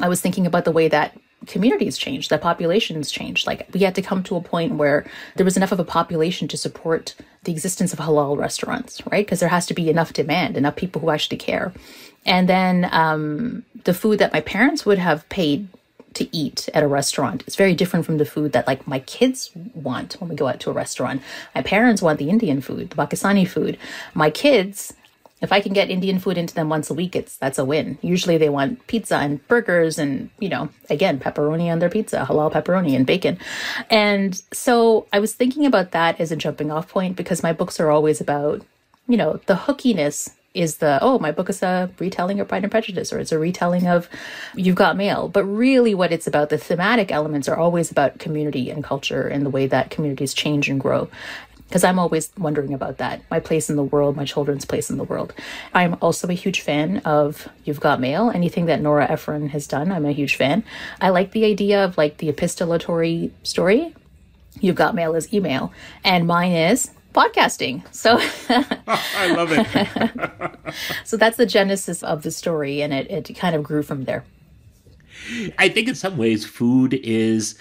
I 0.00 0.08
was 0.08 0.20
thinking 0.20 0.46
about 0.46 0.64
the 0.64 0.70
way 0.70 0.86
that 0.88 1.18
communities 1.46 1.96
changed, 1.96 2.30
that 2.30 2.42
populations 2.42 3.10
changed. 3.10 3.46
Like 3.46 3.68
we 3.72 3.80
had 3.80 3.94
to 3.94 4.02
come 4.02 4.22
to 4.24 4.36
a 4.36 4.40
point 4.40 4.74
where 4.74 5.06
there 5.36 5.44
was 5.44 5.56
enough 5.56 5.72
of 5.72 5.80
a 5.80 5.84
population 5.84 6.48
to 6.48 6.56
support 6.56 7.14
the 7.44 7.52
existence 7.52 7.92
of 7.92 7.98
halal 7.98 8.36
restaurants, 8.36 9.04
right? 9.10 9.24
Because 9.24 9.40
there 9.40 9.48
has 9.48 9.66
to 9.66 9.74
be 9.74 9.88
enough 9.88 10.12
demand, 10.12 10.56
enough 10.56 10.76
people 10.76 11.00
who 11.00 11.10
actually 11.10 11.36
care. 11.36 11.72
And 12.26 12.48
then 12.48 12.88
um, 12.92 13.64
the 13.84 13.94
food 13.94 14.18
that 14.18 14.32
my 14.32 14.40
parents 14.40 14.84
would 14.84 14.98
have 14.98 15.28
paid 15.28 15.68
to 16.14 16.36
eat 16.36 16.68
at 16.74 16.82
a 16.82 16.88
restaurant 16.88 17.44
It's 17.46 17.56
very 17.56 17.74
different 17.74 18.06
from 18.06 18.18
the 18.18 18.24
food 18.24 18.52
that 18.52 18.66
like 18.66 18.86
my 18.86 19.00
kids 19.00 19.50
want 19.74 20.14
when 20.20 20.30
we 20.30 20.36
go 20.36 20.48
out 20.48 20.60
to 20.60 20.70
a 20.70 20.72
restaurant. 20.72 21.22
My 21.54 21.62
parents 21.62 22.02
want 22.02 22.18
the 22.18 22.30
Indian 22.30 22.60
food, 22.60 22.90
the 22.90 22.96
Pakistani 22.96 23.46
food. 23.46 23.78
My 24.14 24.30
kids, 24.30 24.94
if 25.40 25.52
I 25.52 25.60
can 25.60 25.72
get 25.72 25.90
Indian 25.90 26.18
food 26.18 26.36
into 26.36 26.54
them 26.54 26.68
once 26.68 26.90
a 26.90 26.94
week, 26.94 27.14
it's 27.14 27.36
that's 27.36 27.58
a 27.58 27.64
win. 27.64 27.98
Usually 28.02 28.38
they 28.38 28.48
want 28.48 28.86
pizza 28.86 29.16
and 29.16 29.46
burgers 29.48 29.98
and, 29.98 30.30
you 30.40 30.48
know, 30.48 30.68
again, 30.90 31.20
pepperoni 31.20 31.70
on 31.70 31.78
their 31.78 31.90
pizza, 31.90 32.26
halal 32.28 32.52
pepperoni 32.52 32.96
and 32.96 33.06
bacon. 33.06 33.38
And 33.88 34.42
so 34.52 35.06
I 35.12 35.20
was 35.20 35.34
thinking 35.34 35.66
about 35.66 35.92
that 35.92 36.20
as 36.20 36.32
a 36.32 36.36
jumping 36.36 36.70
off 36.70 36.88
point 36.88 37.16
because 37.16 37.42
my 37.42 37.52
books 37.52 37.78
are 37.78 37.90
always 37.90 38.20
about, 38.20 38.64
you 39.06 39.16
know, 39.16 39.40
the 39.46 39.54
hookiness 39.54 40.30
is 40.58 40.78
the 40.78 40.98
oh 41.00 41.18
my 41.20 41.30
book 41.30 41.48
is 41.48 41.62
a 41.62 41.88
retelling 42.00 42.40
of 42.40 42.48
pride 42.48 42.64
and 42.64 42.70
prejudice 42.70 43.12
or 43.12 43.20
it's 43.20 43.30
a 43.30 43.38
retelling 43.38 43.86
of 43.86 44.08
you've 44.54 44.74
got 44.74 44.96
mail. 44.96 45.28
But 45.28 45.44
really 45.44 45.94
what 45.94 46.12
it's 46.12 46.26
about 46.26 46.50
the 46.50 46.58
thematic 46.58 47.12
elements 47.12 47.48
are 47.48 47.56
always 47.56 47.90
about 47.90 48.18
community 48.18 48.68
and 48.68 48.82
culture 48.82 49.28
and 49.28 49.46
the 49.46 49.50
way 49.50 49.68
that 49.68 49.90
communities 49.90 50.34
change 50.34 50.68
and 50.68 50.80
grow. 50.80 51.08
Because 51.68 51.84
i'm 51.84 51.98
always 51.98 52.32
wondering 52.36 52.74
about 52.74 52.98
that. 52.98 53.22
My 53.30 53.38
place 53.38 53.70
in 53.70 53.76
the 53.76 53.84
world 53.84 54.16
my 54.16 54.24
children's 54.24 54.64
place 54.64 54.90
in 54.90 54.96
the 54.96 55.04
world. 55.04 55.32
I'm 55.74 55.96
also 56.00 56.26
a 56.28 56.32
huge 56.32 56.60
fan 56.62 56.98
of 57.04 57.48
you've 57.64 57.80
got 57.80 58.00
mail. 58.00 58.30
Anything 58.34 58.66
that 58.66 58.80
nora 58.80 59.08
ephron 59.08 59.50
has 59.50 59.68
done 59.68 59.92
i'm 59.92 60.06
a 60.06 60.12
huge 60.12 60.34
fan. 60.34 60.64
I 61.00 61.10
like 61.10 61.30
the 61.30 61.44
idea 61.44 61.84
of 61.84 61.96
like 61.96 62.16
the 62.18 62.32
epistolatory 62.32 63.30
story. 63.44 63.94
You've 64.60 64.76
got 64.76 64.96
mail 64.96 65.14
is 65.14 65.32
email. 65.32 65.72
And 66.02 66.26
mine 66.26 66.50
is 66.50 66.90
podcasting 67.18 67.82
so 67.92 68.18
I 69.24 69.34
love 69.34 69.50
it. 69.52 70.64
so 71.04 71.16
that's 71.16 71.36
the 71.36 71.46
genesis 71.46 72.02
of 72.02 72.22
the 72.22 72.30
story 72.30 72.82
and 72.82 72.92
it, 72.92 73.10
it 73.10 73.34
kind 73.36 73.54
of 73.56 73.62
grew 73.62 73.82
from 73.82 74.04
there 74.04 74.24
I 75.58 75.68
think 75.68 75.88
in 75.88 75.94
some 75.94 76.16
ways 76.16 76.44
food 76.44 76.94
is 76.94 77.58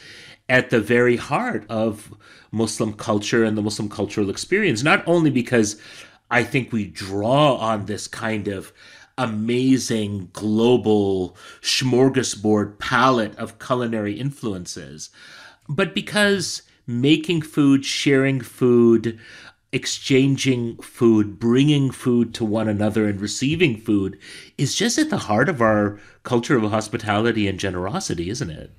at 0.49 0.69
the 0.69 0.79
very 0.79 1.15
heart 1.15 1.65
of 1.69 2.13
Muslim 2.51 2.93
culture 2.93 3.43
and 3.43 3.57
the 3.57 3.61
Muslim 3.61 3.89
cultural 3.89 4.29
experience, 4.29 4.83
not 4.83 5.03
only 5.07 5.29
because 5.29 5.79
I 6.31 6.43
think 6.43 6.71
we 6.71 6.85
draw 6.87 7.55
on 7.55 7.85
this 7.85 8.07
kind 8.07 8.47
of 8.47 8.71
amazing 9.17 10.29
global 10.33 11.35
smorgasbord 11.61 12.77
palette 12.79 13.35
of 13.37 13.59
culinary 13.59 14.13
influences, 14.13 15.09
but 15.67 15.93
because 15.93 16.61
making 16.85 17.41
food, 17.41 17.83
sharing 17.83 18.39
food, 18.39 19.19
exchanging 19.71 20.77
food, 20.77 21.39
bringing 21.39 21.91
food 21.91 22.33
to 22.35 22.45
one 22.45 22.67
another, 22.67 23.07
and 23.07 23.19
receiving 23.19 23.77
food 23.77 24.17
is 24.57 24.75
just 24.75 24.97
at 24.97 25.09
the 25.09 25.17
heart 25.17 25.49
of 25.49 25.61
our 25.61 25.99
culture 26.23 26.55
of 26.57 26.63
hospitality 26.71 27.47
and 27.47 27.59
generosity, 27.59 28.29
isn't 28.29 28.49
it? 28.49 28.71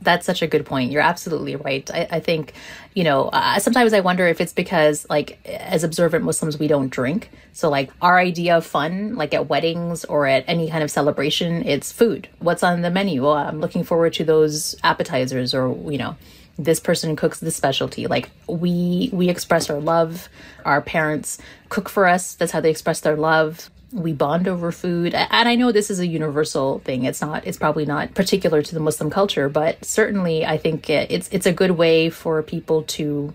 That's 0.00 0.26
such 0.26 0.42
a 0.42 0.46
good 0.46 0.66
point. 0.66 0.90
You're 0.90 1.02
absolutely 1.02 1.56
right. 1.56 1.88
I, 1.90 2.08
I 2.10 2.20
think, 2.20 2.52
you 2.94 3.04
know, 3.04 3.28
uh, 3.28 3.58
sometimes 3.58 3.92
I 3.94 4.00
wonder 4.00 4.26
if 4.26 4.40
it's 4.40 4.52
because, 4.52 5.06
like, 5.08 5.38
as 5.46 5.82
observant 5.82 6.24
Muslims, 6.24 6.58
we 6.58 6.66
don't 6.66 6.90
drink. 6.90 7.30
So, 7.52 7.70
like, 7.70 7.90
our 8.02 8.18
idea 8.18 8.56
of 8.56 8.66
fun, 8.66 9.14
like 9.14 9.32
at 9.32 9.48
weddings 9.48 10.04
or 10.04 10.26
at 10.26 10.44
any 10.46 10.68
kind 10.68 10.82
of 10.82 10.90
celebration, 10.90 11.64
it's 11.64 11.90
food. 11.90 12.28
What's 12.40 12.62
on 12.62 12.82
the 12.82 12.90
menu? 12.90 13.22
Well, 13.22 13.34
I'm 13.34 13.60
looking 13.60 13.84
forward 13.84 14.12
to 14.14 14.24
those 14.24 14.76
appetizers, 14.82 15.54
or 15.54 15.74
you 15.90 15.96
know, 15.96 16.16
this 16.58 16.80
person 16.80 17.16
cooks 17.16 17.40
this 17.40 17.56
specialty. 17.56 18.06
Like, 18.06 18.30
we 18.48 19.10
we 19.12 19.28
express 19.28 19.70
our 19.70 19.80
love. 19.80 20.28
Our 20.64 20.80
parents 20.80 21.38
cook 21.68 21.88
for 21.88 22.06
us. 22.06 22.34
That's 22.34 22.52
how 22.52 22.60
they 22.60 22.70
express 22.70 23.00
their 23.00 23.16
love 23.16 23.70
we 23.94 24.12
bond 24.12 24.48
over 24.48 24.72
food 24.72 25.14
and 25.14 25.48
i 25.48 25.54
know 25.54 25.70
this 25.70 25.88
is 25.88 26.00
a 26.00 26.06
universal 26.06 26.80
thing 26.80 27.04
it's 27.04 27.20
not 27.20 27.46
it's 27.46 27.56
probably 27.56 27.86
not 27.86 28.12
particular 28.12 28.60
to 28.60 28.74
the 28.74 28.80
muslim 28.80 29.08
culture 29.08 29.48
but 29.48 29.82
certainly 29.84 30.44
i 30.44 30.58
think 30.58 30.90
it's 30.90 31.28
it's 31.30 31.46
a 31.46 31.52
good 31.52 31.70
way 31.70 32.10
for 32.10 32.42
people 32.42 32.82
to 32.82 33.32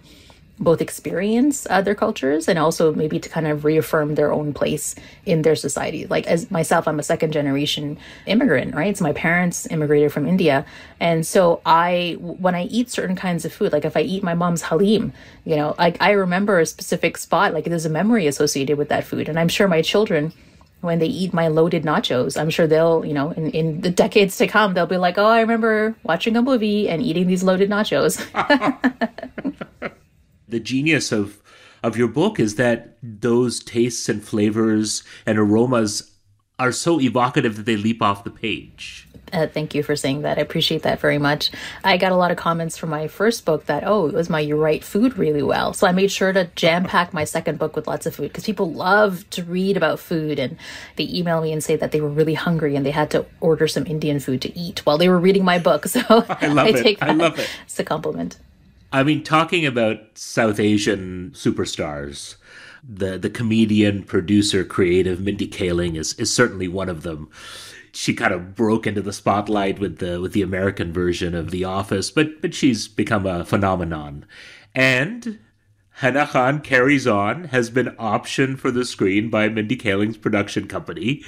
both 0.59 0.81
experience 0.81 1.65
other 1.69 1.95
cultures 1.95 2.47
and 2.47 2.59
also 2.59 2.93
maybe 2.93 3.19
to 3.19 3.29
kind 3.29 3.47
of 3.47 3.63
reaffirm 3.63 4.15
their 4.15 4.31
own 4.31 4.53
place 4.53 4.93
in 5.25 5.41
their 5.41 5.55
society. 5.55 6.05
Like 6.05 6.27
as 6.27 6.51
myself 6.51 6.87
i'm 6.87 6.99
a 6.99 7.03
second 7.03 7.31
generation 7.31 7.97
immigrant 8.25 8.75
right? 8.75 8.95
So 8.97 9.03
my 9.03 9.13
parents 9.13 9.65
immigrated 9.67 10.11
from 10.11 10.27
india. 10.27 10.65
And 10.99 11.25
so 11.25 11.61
i 11.65 12.17
when 12.19 12.55
i 12.55 12.63
eat 12.63 12.89
certain 12.89 13.15
kinds 13.15 13.45
of 13.45 13.53
food 13.53 13.71
like 13.71 13.85
if 13.85 13.95
i 13.95 14.01
eat 14.01 14.23
my 14.23 14.33
mom's 14.33 14.61
halim 14.61 15.13
you 15.45 15.55
know 15.55 15.75
like 15.77 15.97
i 16.01 16.11
remember 16.11 16.59
a 16.59 16.65
specific 16.65 17.17
spot 17.17 17.53
like 17.53 17.65
there's 17.65 17.85
a 17.85 17.89
memory 17.89 18.27
associated 18.27 18.77
with 18.77 18.89
that 18.89 19.05
food. 19.05 19.29
And 19.29 19.39
i'm 19.39 19.47
sure 19.47 19.67
my 19.67 19.81
children 19.81 20.33
when 20.81 20.99
they 20.99 21.07
eat 21.07 21.33
my 21.33 21.49
loaded 21.49 21.83
nachos, 21.83 22.39
I'm 22.39 22.49
sure 22.49 22.65
they'll, 22.65 23.03
you 23.03 23.13
know, 23.13 23.31
in, 23.31 23.51
in 23.51 23.81
the 23.81 23.89
decades 23.89 24.37
to 24.37 24.47
come, 24.47 24.73
they'll 24.73 24.85
be 24.85 24.95
like, 24.95 25.17
oh, 25.17 25.25
I 25.25 25.41
remember 25.41 25.93
watching 26.03 26.37
a 26.37 26.41
movie 26.41 26.87
and 26.87 27.01
eating 27.01 27.27
these 27.27 27.43
loaded 27.43 27.69
nachos. 27.69 28.15
the 30.49 30.59
genius 30.59 31.11
of 31.11 31.41
of 31.81 31.95
your 31.95 32.07
book 32.09 32.39
is 32.39 32.55
that 32.55 32.97
those 33.01 33.61
tastes 33.63 34.09
and 34.09 34.23
flavors 34.23 35.03
and 35.25 35.37
aromas 35.37 36.11
are 36.57 36.73
so 36.73 36.99
evocative 36.99 37.55
that 37.55 37.65
they 37.65 37.77
leap 37.77 38.01
off 38.01 38.25
the 38.25 38.29
page. 38.29 39.07
Uh, 39.31 39.47
thank 39.47 39.75
you 39.75 39.83
for 39.83 39.95
saying 39.95 40.23
that. 40.23 40.37
I 40.37 40.41
appreciate 40.41 40.81
that 40.83 40.99
very 40.99 41.17
much. 41.19 41.51
I 41.83 41.97
got 41.97 42.11
a 42.11 42.15
lot 42.15 42.31
of 42.31 42.37
comments 42.37 42.77
from 42.77 42.89
my 42.89 43.07
first 43.07 43.45
book 43.45 43.65
that, 43.67 43.83
oh, 43.85 44.07
it 44.07 44.13
was 44.13 44.29
my 44.29 44.39
You 44.39 44.57
Write 44.57 44.83
Food 44.83 45.17
really 45.17 45.43
well. 45.43 45.71
So 45.73 45.87
I 45.87 45.91
made 45.91 46.11
sure 46.11 46.33
to 46.33 46.49
jam 46.55 46.83
pack 46.83 47.13
my 47.13 47.23
second 47.23 47.59
book 47.59 47.75
with 47.75 47.87
lots 47.87 48.05
of 48.05 48.15
food 48.15 48.29
because 48.29 48.43
people 48.43 48.73
love 48.73 49.29
to 49.29 49.43
read 49.43 49.77
about 49.77 49.99
food 49.99 50.39
and 50.39 50.57
they 50.95 51.05
email 51.05 51.41
me 51.41 51.53
and 51.53 51.63
say 51.63 51.75
that 51.75 51.91
they 51.91 52.01
were 52.01 52.09
really 52.09 52.33
hungry 52.33 52.75
and 52.75 52.85
they 52.85 52.91
had 52.91 53.11
to 53.11 53.25
order 53.39 53.67
some 53.67 53.85
Indian 53.85 54.19
food 54.19 54.41
to 54.41 54.57
eat 54.57 54.85
while 54.85 54.97
they 54.97 55.07
were 55.09 55.19
reading 55.19 55.45
my 55.45 55.59
book. 55.59 55.85
So 55.89 56.01
I, 56.07 56.47
love 56.47 56.67
I 56.67 56.69
it. 56.69 56.83
take 56.83 56.99
that 56.99 57.09
I 57.09 57.13
love 57.13 57.39
it. 57.39 57.49
as 57.65 57.79
a 57.79 57.83
compliment. 57.83 58.37
I 58.91 59.03
mean, 59.03 59.23
talking 59.23 59.65
about 59.65 60.17
South 60.17 60.59
Asian 60.59 61.31
superstars, 61.31 62.35
the 62.83 63.17
the 63.17 63.29
comedian, 63.29 64.03
producer, 64.03 64.63
creative 64.63 65.19
Mindy 65.19 65.47
Kaling 65.47 65.95
is 65.95 66.13
is 66.13 66.33
certainly 66.33 66.67
one 66.67 66.89
of 66.89 67.03
them. 67.03 67.29
She 67.91 68.13
kind 68.13 68.33
of 68.33 68.55
broke 68.55 68.87
into 68.87 69.01
the 69.01 69.13
spotlight 69.13 69.79
with 69.79 69.97
the 69.97 70.19
with 70.19 70.33
the 70.33 70.41
American 70.41 70.91
version 70.91 71.35
of 71.35 71.51
The 71.51 71.63
Office, 71.63 72.09
but 72.09 72.41
but 72.41 72.53
she's 72.53 72.87
become 72.87 73.25
a 73.25 73.45
phenomenon. 73.45 74.25
And 74.73 75.39
Hana 75.99 76.27
Khan 76.27 76.61
Carries 76.61 77.05
On 77.05 77.45
has 77.45 77.69
been 77.69 77.87
optioned 77.99 78.59
for 78.59 78.71
the 78.71 78.85
screen 78.85 79.29
by 79.29 79.49
Mindy 79.49 79.75
Kaling's 79.75 80.17
production 80.17 80.67
company. 80.67 81.23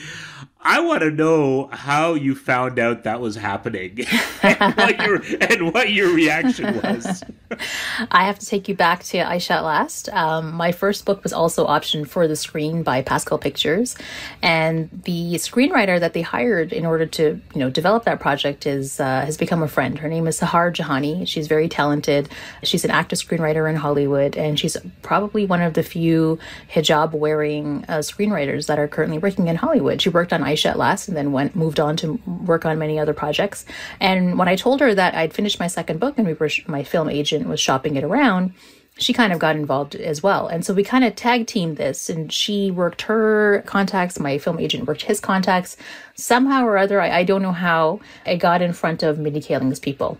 I 0.63 0.79
want 0.81 1.01
to 1.01 1.09
know 1.09 1.69
how 1.71 2.13
you 2.13 2.35
found 2.35 2.77
out 2.77 3.03
that 3.03 3.19
was 3.19 3.35
happening 3.35 4.05
and, 4.43 4.75
what 4.75 5.01
your, 5.01 5.21
and 5.41 5.73
what 5.73 5.91
your 5.91 6.13
reaction 6.13 6.79
was. 6.81 7.23
I 8.11 8.25
have 8.25 8.39
to 8.39 8.45
take 8.45 8.69
you 8.69 8.75
back 8.75 9.03
to 9.05 9.17
Aisha 9.17 9.51
at 9.51 9.63
Last. 9.63 10.09
Um, 10.09 10.53
my 10.53 10.71
first 10.71 11.05
book 11.05 11.23
was 11.23 11.33
also 11.33 11.65
optioned 11.67 12.07
for 12.07 12.27
the 12.27 12.35
screen 12.35 12.83
by 12.83 13.01
Pascal 13.01 13.37
Pictures, 13.37 13.95
and 14.41 14.89
the 15.03 15.33
screenwriter 15.35 15.99
that 15.99 16.13
they 16.13 16.21
hired 16.21 16.71
in 16.71 16.85
order 16.85 17.05
to 17.07 17.41
you 17.53 17.59
know 17.59 17.69
develop 17.69 18.05
that 18.05 18.19
project 18.19 18.65
is 18.65 18.99
uh, 18.99 19.25
has 19.25 19.37
become 19.37 19.63
a 19.63 19.67
friend. 19.67 19.99
Her 19.99 20.07
name 20.07 20.27
is 20.27 20.39
Sahar 20.39 20.73
Jahani. 20.73 21.27
She's 21.27 21.47
very 21.47 21.67
talented. 21.67 22.29
She's 22.63 22.85
an 22.85 22.91
actor 22.91 23.15
screenwriter 23.15 23.69
in 23.69 23.75
Hollywood, 23.75 24.37
and 24.37 24.59
she's 24.59 24.77
probably 25.01 25.45
one 25.45 25.61
of 25.61 25.73
the 25.73 25.83
few 25.83 26.39
hijab 26.71 27.11
wearing 27.11 27.83
uh, 27.87 27.97
screenwriters 27.97 28.67
that 28.67 28.79
are 28.79 28.87
currently 28.87 29.17
working 29.17 29.47
in 29.47 29.55
Hollywood. 29.55 30.01
She 30.01 30.09
worked 30.09 30.31
on 30.31 30.41
Aisha 30.51 30.71
at 30.71 30.77
Last, 30.77 31.07
and 31.07 31.17
then 31.17 31.31
went 31.31 31.55
moved 31.55 31.79
on 31.79 31.97
to 31.97 32.13
work 32.25 32.65
on 32.65 32.77
many 32.79 32.99
other 32.99 33.13
projects. 33.13 33.65
And 33.99 34.37
when 34.37 34.47
I 34.47 34.55
told 34.55 34.79
her 34.81 34.93
that 34.93 35.15
I'd 35.15 35.33
finished 35.33 35.59
my 35.59 35.67
second 35.67 35.99
book 35.99 36.15
and 36.17 36.27
we 36.27 36.33
were 36.33 36.49
my 36.67 36.83
film 36.83 37.09
agent 37.09 37.47
was 37.47 37.59
shopping 37.59 37.95
it 37.95 38.03
around, 38.03 38.53
she 38.97 39.13
kind 39.13 39.33
of 39.33 39.39
got 39.39 39.55
involved 39.55 39.95
as 39.95 40.21
well. 40.21 40.47
And 40.47 40.65
so 40.65 40.73
we 40.73 40.83
kind 40.83 41.03
of 41.03 41.15
tag 41.15 41.47
teamed 41.47 41.77
this 41.77 42.09
and 42.09 42.31
she 42.31 42.71
worked 42.71 43.03
her 43.03 43.63
contacts, 43.65 44.19
my 44.19 44.37
film 44.37 44.59
agent 44.59 44.87
worked 44.87 45.03
his 45.03 45.19
contacts. 45.19 45.77
Somehow 46.15 46.65
or 46.65 46.77
other, 46.77 47.01
I, 47.01 47.19
I 47.19 47.23
don't 47.23 47.41
know 47.41 47.51
how, 47.51 48.01
I 48.25 48.35
got 48.35 48.61
in 48.61 48.73
front 48.73 49.01
of 49.01 49.17
Mindy 49.17 49.41
Kaling's 49.41 49.79
people. 49.79 50.19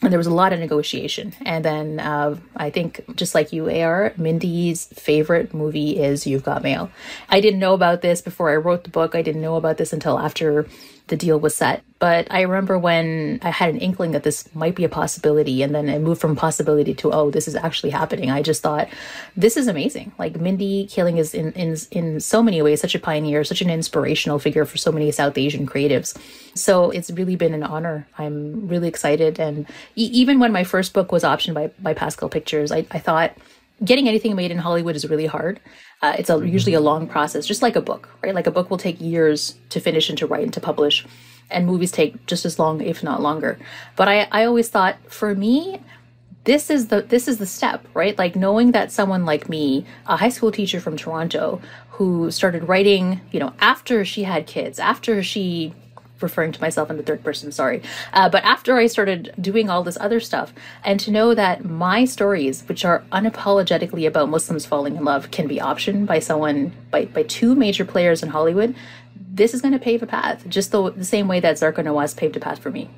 And 0.00 0.12
there 0.12 0.18
was 0.18 0.28
a 0.28 0.34
lot 0.34 0.52
of 0.52 0.60
negotiation. 0.60 1.34
And 1.44 1.64
then 1.64 1.98
uh, 1.98 2.36
I 2.56 2.70
think, 2.70 3.04
just 3.16 3.34
like 3.34 3.52
you, 3.52 3.68
AR, 3.68 4.12
Mindy's 4.16 4.86
favorite 4.86 5.52
movie 5.52 5.98
is 5.98 6.24
You've 6.24 6.44
Got 6.44 6.62
Mail. 6.62 6.88
I 7.28 7.40
didn't 7.40 7.58
know 7.58 7.74
about 7.74 8.00
this 8.00 8.20
before 8.20 8.50
I 8.50 8.56
wrote 8.56 8.84
the 8.84 8.90
book. 8.90 9.16
I 9.16 9.22
didn't 9.22 9.42
know 9.42 9.56
about 9.56 9.76
this 9.76 9.92
until 9.92 10.18
after 10.18 10.68
the 11.08 11.16
deal 11.16 11.40
was 11.40 11.56
set. 11.56 11.82
But 12.00 12.28
I 12.30 12.42
remember 12.42 12.78
when 12.78 13.40
I 13.42 13.50
had 13.50 13.70
an 13.70 13.78
inkling 13.78 14.12
that 14.12 14.22
this 14.22 14.48
might 14.54 14.76
be 14.76 14.84
a 14.84 14.88
possibility, 14.88 15.62
and 15.62 15.74
then 15.74 15.88
it 15.88 15.98
moved 15.98 16.20
from 16.20 16.36
possibility 16.36 16.94
to 16.94 17.12
oh, 17.12 17.30
this 17.30 17.48
is 17.48 17.56
actually 17.56 17.90
happening. 17.90 18.30
I 18.30 18.40
just 18.40 18.62
thought 18.62 18.88
this 19.36 19.56
is 19.56 19.66
amazing. 19.66 20.12
Like 20.18 20.40
Mindy 20.40 20.86
Kaling 20.86 21.18
is 21.18 21.34
in 21.34 21.52
in 21.52 21.76
in 21.90 22.20
so 22.20 22.42
many 22.42 22.62
ways 22.62 22.80
such 22.80 22.94
a 22.94 23.00
pioneer, 23.00 23.42
such 23.42 23.62
an 23.62 23.70
inspirational 23.70 24.38
figure 24.38 24.64
for 24.64 24.78
so 24.78 24.92
many 24.92 25.10
South 25.10 25.36
Asian 25.36 25.66
creatives. 25.66 26.16
So 26.54 26.90
it's 26.90 27.10
really 27.10 27.34
been 27.36 27.54
an 27.54 27.64
honor. 27.64 28.06
I'm 28.16 28.68
really 28.68 28.88
excited, 28.88 29.40
and 29.40 29.66
e- 29.96 30.10
even 30.12 30.38
when 30.38 30.52
my 30.52 30.62
first 30.62 30.92
book 30.92 31.10
was 31.10 31.24
optioned 31.24 31.54
by 31.54 31.68
by 31.80 31.94
Pascal 31.94 32.28
Pictures, 32.28 32.70
I, 32.70 32.86
I 32.92 33.00
thought 33.00 33.36
getting 33.84 34.08
anything 34.08 34.36
made 34.36 34.50
in 34.50 34.58
Hollywood 34.58 34.96
is 34.96 35.08
really 35.08 35.26
hard. 35.26 35.60
Uh, 36.00 36.14
it's 36.18 36.30
a, 36.30 36.46
usually 36.46 36.74
a 36.74 36.80
long 36.80 37.08
process, 37.08 37.46
just 37.46 37.62
like 37.62 37.74
a 37.74 37.80
book, 37.80 38.08
right? 38.22 38.34
Like 38.34 38.46
a 38.46 38.52
book 38.52 38.70
will 38.70 38.78
take 38.78 39.00
years 39.00 39.56
to 39.70 39.80
finish 39.80 40.08
and 40.08 40.18
to 40.18 40.26
write 40.26 40.44
and 40.44 40.52
to 40.54 40.60
publish, 40.60 41.04
and 41.50 41.66
movies 41.66 41.90
take 41.90 42.26
just 42.26 42.44
as 42.44 42.58
long, 42.58 42.80
if 42.80 43.02
not 43.02 43.22
longer. 43.22 43.58
But 43.96 44.08
I, 44.08 44.28
I 44.30 44.44
always 44.44 44.68
thought, 44.68 44.96
for 45.08 45.34
me, 45.34 45.80
this 46.44 46.70
is 46.70 46.88
the 46.88 47.02
this 47.02 47.28
is 47.28 47.38
the 47.38 47.46
step, 47.46 47.86
right? 47.94 48.16
Like 48.16 48.34
knowing 48.34 48.72
that 48.72 48.90
someone 48.90 49.24
like 49.26 49.48
me, 49.48 49.84
a 50.06 50.16
high 50.16 50.28
school 50.30 50.50
teacher 50.50 50.80
from 50.80 50.96
Toronto, 50.96 51.60
who 51.90 52.30
started 52.30 52.68
writing, 52.68 53.20
you 53.32 53.40
know, 53.40 53.52
after 53.60 54.04
she 54.04 54.22
had 54.22 54.46
kids, 54.46 54.78
after 54.78 55.22
she 55.22 55.74
referring 56.22 56.52
to 56.52 56.60
myself 56.60 56.90
in 56.90 56.96
the 56.96 57.02
third 57.02 57.22
person, 57.22 57.52
sorry. 57.52 57.82
Uh, 58.12 58.28
but 58.28 58.44
after 58.44 58.76
I 58.76 58.86
started 58.86 59.32
doing 59.40 59.70
all 59.70 59.82
this 59.82 59.98
other 60.00 60.20
stuff, 60.20 60.52
and 60.84 60.98
to 61.00 61.10
know 61.10 61.34
that 61.34 61.64
my 61.64 62.04
stories, 62.04 62.62
which 62.66 62.84
are 62.84 63.04
unapologetically 63.12 64.06
about 64.06 64.28
Muslims 64.28 64.66
falling 64.66 64.96
in 64.96 65.04
love, 65.04 65.30
can 65.30 65.46
be 65.46 65.58
optioned 65.58 66.06
by 66.06 66.18
someone, 66.18 66.72
by, 66.90 67.06
by 67.06 67.22
two 67.24 67.54
major 67.54 67.84
players 67.84 68.22
in 68.22 68.30
Hollywood, 68.30 68.74
this 69.38 69.54
is 69.54 69.62
going 69.62 69.72
to 69.72 69.78
pave 69.78 70.02
a 70.02 70.06
path, 70.06 70.46
just 70.48 70.70
the, 70.70 70.90
the 70.90 71.04
same 71.04 71.28
way 71.28 71.40
that 71.40 71.56
Zarqa 71.56 71.82
Nawaz 71.82 72.14
paved 72.14 72.36
a 72.36 72.40
path 72.40 72.58
for 72.58 72.70
me. 72.70 72.90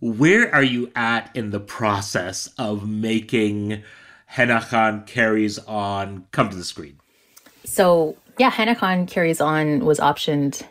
Where 0.00 0.52
are 0.52 0.64
you 0.64 0.90
at 0.96 1.30
in 1.36 1.50
the 1.50 1.60
process 1.60 2.48
of 2.58 2.88
making 2.88 3.82
Hana 4.26 4.62
Khan 4.62 5.04
Carries 5.04 5.58
On 5.60 6.26
come 6.32 6.50
to 6.50 6.56
the 6.56 6.64
screen? 6.64 6.98
So, 7.64 8.16
yeah, 8.38 8.50
Hana 8.50 8.74
Khan 8.74 9.06
Carries 9.06 9.40
On 9.40 9.84
was 9.84 10.00
optioned 10.00 10.62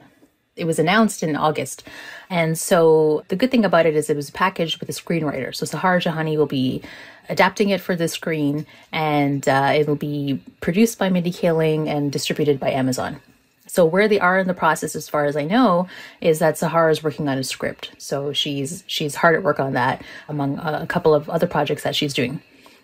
it 0.59 0.65
was 0.65 0.77
announced 0.77 1.23
in 1.23 1.35
August. 1.35 1.83
And 2.29 2.57
so 2.59 3.23
the 3.29 3.35
good 3.35 3.49
thing 3.49 3.65
about 3.65 3.85
it 3.85 3.95
is 3.95 4.09
it 4.09 4.15
was 4.15 4.29
packaged 4.29 4.79
with 4.79 4.89
a 4.89 4.91
screenwriter. 4.91 5.55
So 5.55 5.65
Sahar 5.65 6.01
Jahani 6.03 6.37
will 6.37 6.45
be 6.45 6.83
adapting 7.29 7.69
it 7.69 7.79
for 7.81 7.95
the 7.95 8.07
screen 8.07 8.67
and 8.91 9.47
uh, 9.47 9.71
it 9.73 9.87
will 9.87 9.95
be 9.95 10.41
produced 10.59 10.99
by 10.99 11.09
Mindy 11.09 11.31
Kaling 11.31 11.87
and 11.87 12.11
distributed 12.11 12.59
by 12.59 12.71
Amazon. 12.71 13.21
So 13.69 13.85
where 13.85 14.07
they 14.07 14.19
are 14.19 14.39
in 14.39 14.47
the 14.47 14.55
process, 14.55 14.95
as 14.95 15.07
far 15.07 15.25
as 15.25 15.37
I 15.37 15.45
know, 15.45 15.87
is 16.21 16.39
that 16.39 16.55
Sahar 16.55 16.91
is 16.91 17.03
working 17.03 17.29
on 17.29 17.37
a 17.37 17.43
script. 17.43 17.91
So 17.99 18.33
she's 18.33 18.83
she's 18.87 19.13
hard 19.13 19.35
at 19.35 19.43
work 19.43 19.59
on 19.59 19.73
that, 19.73 20.01
among 20.27 20.57
a 20.57 20.87
couple 20.87 21.13
of 21.13 21.29
other 21.29 21.45
projects 21.45 21.83
that 21.83 21.95
she's 21.95 22.13
doing. 22.13 22.41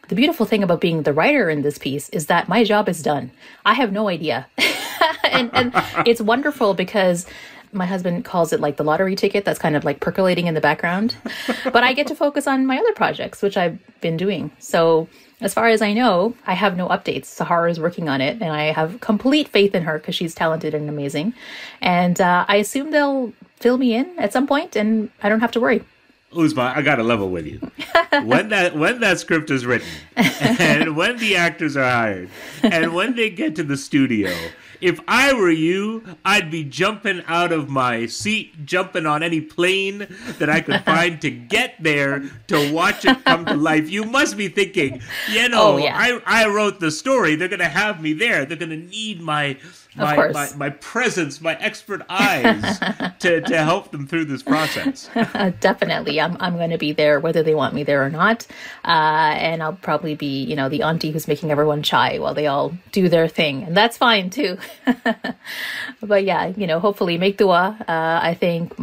The 0.10 0.16
beautiful 0.16 0.46
thing 0.46 0.62
about 0.62 0.82
being 0.82 1.02
the 1.02 1.14
writer 1.14 1.50
in 1.50 1.64
this 1.64 1.80
piece 1.80 2.10
is 2.10 2.28
that 2.28 2.48
my 2.48 2.64
job 2.64 2.88
is 2.88 3.02
done. 3.02 3.32
I 3.66 3.74
have 3.74 3.92
no 3.92 4.08
idea, 4.08 4.46
and, 5.24 5.50
and 5.54 5.74
it's 6.06 6.22
wonderful 6.22 6.76
because 6.76 7.26
my 7.72 7.88
husband 7.88 8.24
calls 8.24 8.54
it 8.54 8.60
like 8.60 8.78
the 8.78 8.84
lottery 8.84 9.16
ticket 9.16 9.44
that's 9.44 9.58
kind 9.58 9.76
of 9.76 9.84
like 9.84 10.00
percolating 10.00 10.46
in 10.46 10.54
the 10.54 10.62
background. 10.62 11.16
but 11.64 11.84
I 11.84 11.94
get 11.94 12.06
to 12.08 12.16
focus 12.16 12.46
on 12.46 12.68
my 12.68 12.78
other 12.78 12.94
projects, 12.94 13.42
which 13.42 13.58
I've 13.58 13.80
been 14.02 14.18
doing. 14.18 14.52
So, 14.60 15.08
as 15.42 15.54
far 15.54 15.68
as 15.68 15.82
I 15.82 15.94
know, 15.94 16.36
I 16.48 16.54
have 16.54 16.78
no 16.78 16.88
updates. 16.88 17.26
Sahar 17.26 17.70
is 17.70 17.80
working 17.80 18.08
on 18.08 18.22
it, 18.22 18.42
and 18.42 18.52
I 18.52 18.72
have 18.72 19.00
complete 19.02 19.48
faith 19.50 19.76
in 19.76 19.84
her 19.84 20.00
because 20.00 20.16
she's 20.16 20.34
talented 20.34 20.74
and 20.74 20.88
amazing. 20.90 21.34
And 21.82 22.20
uh, 22.22 22.46
I 22.48 22.58
assume 22.58 22.92
they'll 22.92 23.34
fill 23.58 23.78
me 23.78 23.94
in 23.94 24.18
at 24.18 24.32
some 24.32 24.48
point, 24.48 24.76
and 24.76 25.10
I 25.22 25.30
don't 25.30 25.42
have 25.42 25.52
to 25.52 25.60
worry. 25.60 25.84
Uzma, 26.32 26.76
I 26.76 26.82
got 26.82 26.96
to 26.96 27.04
level 27.04 27.30
with 27.30 27.46
you. 27.46 27.60
when 28.24 28.50
that 28.50 28.76
when 28.76 29.00
that 29.00 29.20
script 29.20 29.50
is 29.50 29.66
written, 29.66 29.88
and 30.16 30.96
when 30.96 31.18
the 31.18 31.36
actors 31.38 31.78
are 31.78 31.90
hired, 31.90 32.30
and 32.62 32.94
when 32.94 33.16
they 33.16 33.30
get 33.30 33.56
to 33.56 33.64
the 33.64 33.78
studio, 33.78 34.34
if 34.82 35.00
I 35.08 35.34
were 35.34 35.52
you, 35.52 36.04
I'd 36.24 36.52
be 36.52 36.64
jumping 36.64 37.24
out 37.28 37.52
of 37.52 37.70
my 37.70 38.06
seat, 38.06 38.66
jumping 38.66 39.06
on 39.06 39.24
any 39.24 39.42
plane 39.42 40.08
that 40.40 40.50
I 40.50 40.62
could 40.62 40.82
find 40.86 41.22
to 41.22 41.30
get 41.30 41.76
there 41.82 42.24
to 42.48 42.74
watch 42.74 43.06
it 43.06 43.24
come 43.26 43.46
to 43.46 43.56
life. 43.56 43.90
You 43.90 44.04
must 44.04 44.38
be 44.38 44.48
thinking, 44.48 45.02
you 45.30 45.46
oh, 45.46 45.48
know, 45.48 45.74
oh, 45.74 45.78
yeah. 45.78 45.96
I 45.98 46.44
I 46.44 46.48
wrote 46.48 46.80
the 46.80 46.92
story. 46.92 47.36
They're 47.36 47.48
going 47.48 47.60
to 47.60 47.66
have 47.66 48.02
me 48.02 48.14
there. 48.14 48.46
They're 48.46 48.58
going 48.58 48.70
to 48.70 48.76
need 48.78 49.22
my 49.22 49.58
my, 49.96 50.32
my, 50.32 50.50
my, 50.56 50.70
presence, 50.70 51.42
my 51.42 51.56
expert 51.56 52.02
eyes 52.10 52.80
to, 53.20 53.42
to 53.42 53.58
help 53.64 53.92
them 53.92 54.08
through 54.08 54.26
this 54.26 54.44
process. 54.44 55.10
Definitely. 55.60 56.20
I'm, 56.20 56.38
I'm 56.40 56.58
going 56.58 56.72
to 56.72 56.78
be 56.78 56.92
there 56.92 57.20
whether 57.20 57.44
they 57.44 57.56
want 57.56 57.74
me 57.74 57.84
there 57.84 58.04
or 58.04 58.10
not. 58.10 58.46
Uh, 58.84 59.36
and 59.38 59.64
I'll 59.64 59.74
probably 59.74 60.16
be, 60.16 60.44
you 60.44 60.56
know, 60.56 60.70
the 60.70 60.84
auntie 60.84 61.12
who's 61.12 61.28
making 61.28 61.52
everyone 61.52 61.84
chai 61.84 62.20
while 62.20 62.34
they 62.34 62.48
all 62.48 62.74
do 62.92 63.10
their 63.10 63.28
thing. 63.28 63.64
And 63.64 63.76
that's 63.76 63.98
fine 63.98 64.30
too. 64.30 64.58
but 66.02 66.24
yeah, 66.24 66.48
you 66.48 66.68
know, 66.68 66.80
hopefully 66.80 67.18
make 67.18 67.38
dua. 67.38 67.78
Uh, 67.88 68.20
I 68.22 68.34
think 68.34 68.74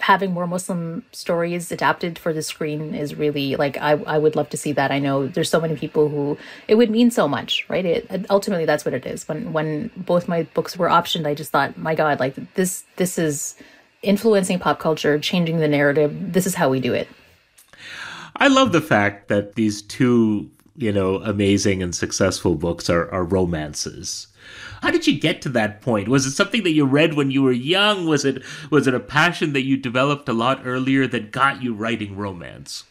having 0.00 0.32
more 0.32 0.46
Muslim 0.46 1.04
stories 1.12 1.70
adapted 1.70 2.18
for 2.18 2.32
the 2.32 2.42
screen 2.42 2.94
is 2.94 3.14
really 3.14 3.56
like 3.56 3.76
I, 3.78 3.92
I 3.92 4.18
would 4.18 4.36
love 4.36 4.48
to 4.50 4.56
see 4.56 4.72
that. 4.72 4.90
I 4.90 4.98
know 4.98 5.26
there's 5.26 5.50
so 5.50 5.60
many 5.60 5.76
people 5.76 6.08
who 6.08 6.38
it 6.68 6.74
would 6.76 6.90
mean 6.90 7.10
so 7.10 7.28
much, 7.28 7.66
right? 7.68 7.84
It 7.84 8.26
ultimately 8.30 8.64
that's 8.64 8.84
what 8.84 8.94
it 8.94 9.06
is. 9.06 9.28
When 9.28 9.52
when 9.52 9.90
both 9.96 10.28
my 10.28 10.44
books 10.54 10.76
were 10.76 10.88
optioned, 10.88 11.26
I 11.26 11.34
just 11.34 11.50
thought, 11.50 11.76
my 11.78 11.94
God, 11.94 12.20
like 12.20 12.36
this 12.54 12.84
this 12.96 13.18
is 13.18 13.56
influencing 14.02 14.58
pop 14.58 14.78
culture, 14.78 15.18
changing 15.18 15.58
the 15.58 15.68
narrative. 15.68 16.32
This 16.32 16.46
is 16.46 16.54
how 16.54 16.68
we 16.68 16.80
do 16.80 16.94
it. 16.94 17.08
I 18.36 18.48
love 18.48 18.72
the 18.72 18.80
fact 18.80 19.28
that 19.28 19.54
these 19.54 19.82
two 19.82 20.50
you 20.80 20.92
know, 20.92 21.16
amazing 21.16 21.82
and 21.82 21.94
successful 21.94 22.54
books 22.54 22.88
are, 22.88 23.10
are 23.12 23.22
romances. 23.22 24.28
How 24.82 24.90
did 24.90 25.06
you 25.06 25.18
get 25.18 25.42
to 25.42 25.48
that 25.50 25.82
point? 25.82 26.08
Was 26.08 26.26
it 26.26 26.32
something 26.32 26.62
that 26.62 26.72
you 26.72 26.84
read 26.84 27.14
when 27.14 27.30
you 27.30 27.42
were 27.42 27.52
young? 27.52 28.06
Was 28.06 28.24
it 28.24 28.42
was 28.70 28.86
it 28.86 28.94
a 28.94 29.00
passion 29.00 29.52
that 29.52 29.64
you 29.64 29.76
developed 29.76 30.28
a 30.28 30.32
lot 30.32 30.62
earlier 30.64 31.06
that 31.06 31.32
got 31.32 31.62
you 31.62 31.74
writing 31.74 32.16
romance? 32.16 32.84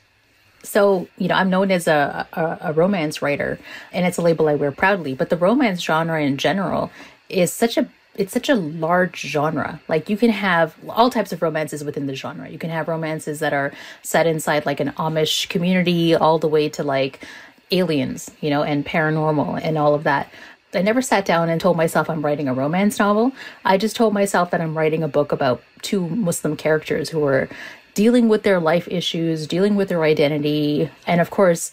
So, 0.64 1.08
you 1.18 1.30
know, 1.30 1.36
I'm 1.36 1.50
known 1.50 1.72
as 1.72 1.88
a, 1.88 2.28
a, 2.34 2.58
a, 2.62 2.74
romance 2.74 3.22
writer, 3.22 3.58
and 3.94 4.06
it's 4.06 4.18
a 4.18 4.22
label 4.22 4.50
I 4.50 4.56
wear 4.56 4.74
proudly. 4.74 5.14
But 5.14 5.30
the 5.30 5.38
romance 5.38 5.82
genre 5.82 6.22
in 6.22 6.36
general 6.36 6.92
is 7.30 7.54
such 7.54 7.78
a 7.78 7.88
it's 8.16 8.34
such 8.34 8.50
a 8.50 8.56
large 8.56 9.22
genre. 9.22 9.80
Like 9.88 10.10
you 10.10 10.18
can 10.18 10.30
have 10.30 10.76
all 10.90 11.10
types 11.10 11.32
of 11.32 11.42
romances 11.42 11.84
within 11.84 12.08
the 12.08 12.16
genre. 12.16 12.50
You 12.50 12.60
can 12.60 12.70
have 12.70 12.90
romances 12.90 13.40
that 13.40 13.54
are 13.54 13.72
set 14.02 14.28
inside 14.28 14.66
like 14.66 14.82
an 14.82 14.92
Amish 14.98 15.48
community, 15.48 16.14
all 16.14 16.38
the 16.38 16.48
way 16.48 16.68
to 16.70 16.84
like 16.84 17.26
aliens, 17.72 18.30
you 18.42 18.50
know, 18.50 18.64
and 18.64 18.86
paranormal 18.86 19.62
and 19.64 19.78
all 19.78 19.94
of 19.94 20.04
that. 20.04 20.30
I 20.74 20.82
never 20.82 21.02
sat 21.02 21.26
down 21.26 21.50
and 21.50 21.60
told 21.60 21.78
myself 21.78 22.10
I'm 22.10 22.24
writing 22.24 22.48
a 22.48 22.54
romance 22.54 23.00
novel. 23.00 23.32
I 23.66 23.78
just 23.78 23.96
told 23.96 24.14
myself 24.14 24.52
that 24.52 24.62
I'm 24.62 24.78
writing 24.78 25.02
a 25.02 25.08
book 25.08 25.32
about 25.32 25.64
two 25.82 26.08
Muslim 26.10 26.56
characters 26.56 27.10
who 27.10 27.24
are 27.26 27.50
dealing 27.96 28.30
with 28.30 28.44
their 28.44 28.60
life 28.60 28.88
issues, 28.88 29.48
dealing 29.48 29.76
with 29.76 29.90
their 29.90 30.04
identity, 30.04 30.90
and 31.08 31.20
of 31.20 31.32
course, 31.32 31.72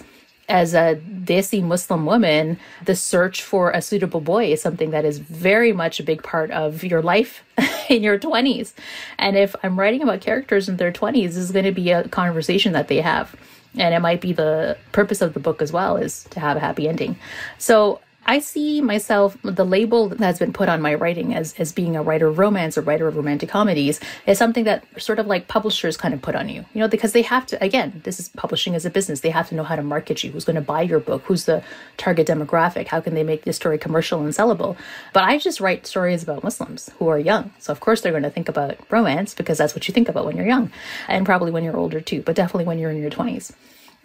as 0.49 0.75
a 0.75 1.01
Desi 1.25 1.63
Muslim 1.63 2.07
woman, 2.07 2.59
the 2.85 2.95
search 2.95 3.43
for 3.43 3.71
a 3.71 3.83
suitable 3.83 4.21
boy 4.21 4.53
is 4.53 4.63
something 4.63 4.91
that 4.91 5.05
is 5.05 5.19
very 5.19 5.73
much 5.73 5.99
a 5.99 6.05
big 6.05 6.23
part 6.23 6.51
of 6.53 6.85
your 6.85 7.03
life 7.03 7.43
in 7.89 8.03
your 8.03 8.19
20s. 8.19 8.73
And 9.19 9.37
if 9.37 9.57
I'm 9.63 9.79
writing 9.79 10.03
about 10.03 10.21
characters 10.21 10.69
in 10.69 10.77
their 10.77 10.93
20s, 10.93 11.27
this 11.27 11.37
is 11.37 11.51
going 11.51 11.65
to 11.65 11.73
be 11.73 11.91
a 11.91 12.09
conversation 12.09 12.73
that 12.73 12.89
they 12.89 13.01
have. 13.01 13.35
And 13.77 13.95
it 13.95 14.01
might 14.01 14.21
be 14.21 14.33
the 14.33 14.79
purpose 14.93 15.21
of 15.21 15.35
the 15.35 15.41
book 15.41 15.61
as 15.61 15.73
well 15.73 15.97
is 15.97 16.25
to 16.31 16.41
have 16.41 16.57
a 16.57 16.61
happy 16.61 16.89
ending. 16.89 17.17
So 17.59 18.01
I 18.27 18.41
see 18.41 18.81
myself, 18.81 19.37
the 19.43 19.65
label 19.65 20.09
that's 20.09 20.41
been 20.41 20.53
put 20.53 20.69
on 20.69 20.83
my 20.83 20.95
writing 20.95 21.33
as, 21.33 21.55
as 21.59 21.73
being 21.73 21.95
a 21.95 22.03
writer 22.03 22.27
of 22.27 22.39
romance 22.39 22.77
or 22.77 22.83
writer 22.83 23.07
of 23.07 23.17
romantic 23.17 23.49
comedies 23.49 24.01
is 24.27 24.37
something 24.37 24.65
that 24.65 24.85
sort 25.01 25.21
of 25.21 25.27
like 25.27 25.47
publishers 25.47 25.97
kind 25.97 26.13
of 26.13 26.21
put 26.21 26.35
on 26.35 26.49
you, 26.49 26.65
you 26.75 26.81
know, 26.81 26.89
because 26.89 27.13
they 27.13 27.23
have 27.23 27.47
to, 27.47 27.63
again, 27.63 28.03
this 28.05 28.19
is 28.19 28.29
publishing 28.31 28.75
as 28.75 28.85
a 28.85 28.91
business. 28.91 29.21
They 29.21 29.31
have 29.31 29.49
to 29.51 29.55
know 29.55 29.63
how 29.63 29.77
to 29.77 29.83
market 29.83 30.25
you, 30.25 30.33
who's 30.33 30.45
going 30.45 30.57
to 30.57 30.61
buy 30.61 30.83
your 30.83 30.99
book, 30.99 31.23
who's 31.23 31.45
the 31.45 31.63
target 31.99 32.27
demographic, 32.27 32.89
how 32.89 33.01
can 33.01 33.15
they 33.15 33.23
make 33.23 33.45
this 33.45 33.57
story 33.57 33.79
commercial 33.79 34.21
and 34.21 34.33
sellable. 34.33 34.77
But 35.13 35.23
I 35.23 35.39
just 35.39 35.61
write 35.61 35.87
stories 35.87 36.25
about 36.25 36.43
Muslims 36.43 36.91
who 36.99 37.07
are 37.09 37.19
young. 37.19 37.53
So 37.61 37.73
of 37.73 37.79
course 37.79 38.01
they're 38.01 38.13
going 38.13 38.25
to 38.25 38.31
think 38.31 38.49
about 38.49 38.77
romance 38.91 39.35
because 39.35 39.59
that's 39.59 39.75
what 39.75 39.87
you 39.87 39.95
think 39.95 40.09
about 40.09 40.27
when 40.27 40.37
you're 40.37 40.47
young 40.47 40.73
and 41.07 41.25
probably 41.25 41.53
when 41.53 41.63
you're 41.63 41.77
older 41.77 42.01
too, 42.01 42.23
but 42.23 42.35
definitely 42.35 42.65
when 42.65 42.79
you're 42.81 42.91
in 42.91 43.01
your 43.01 43.11
20s. 43.11 43.53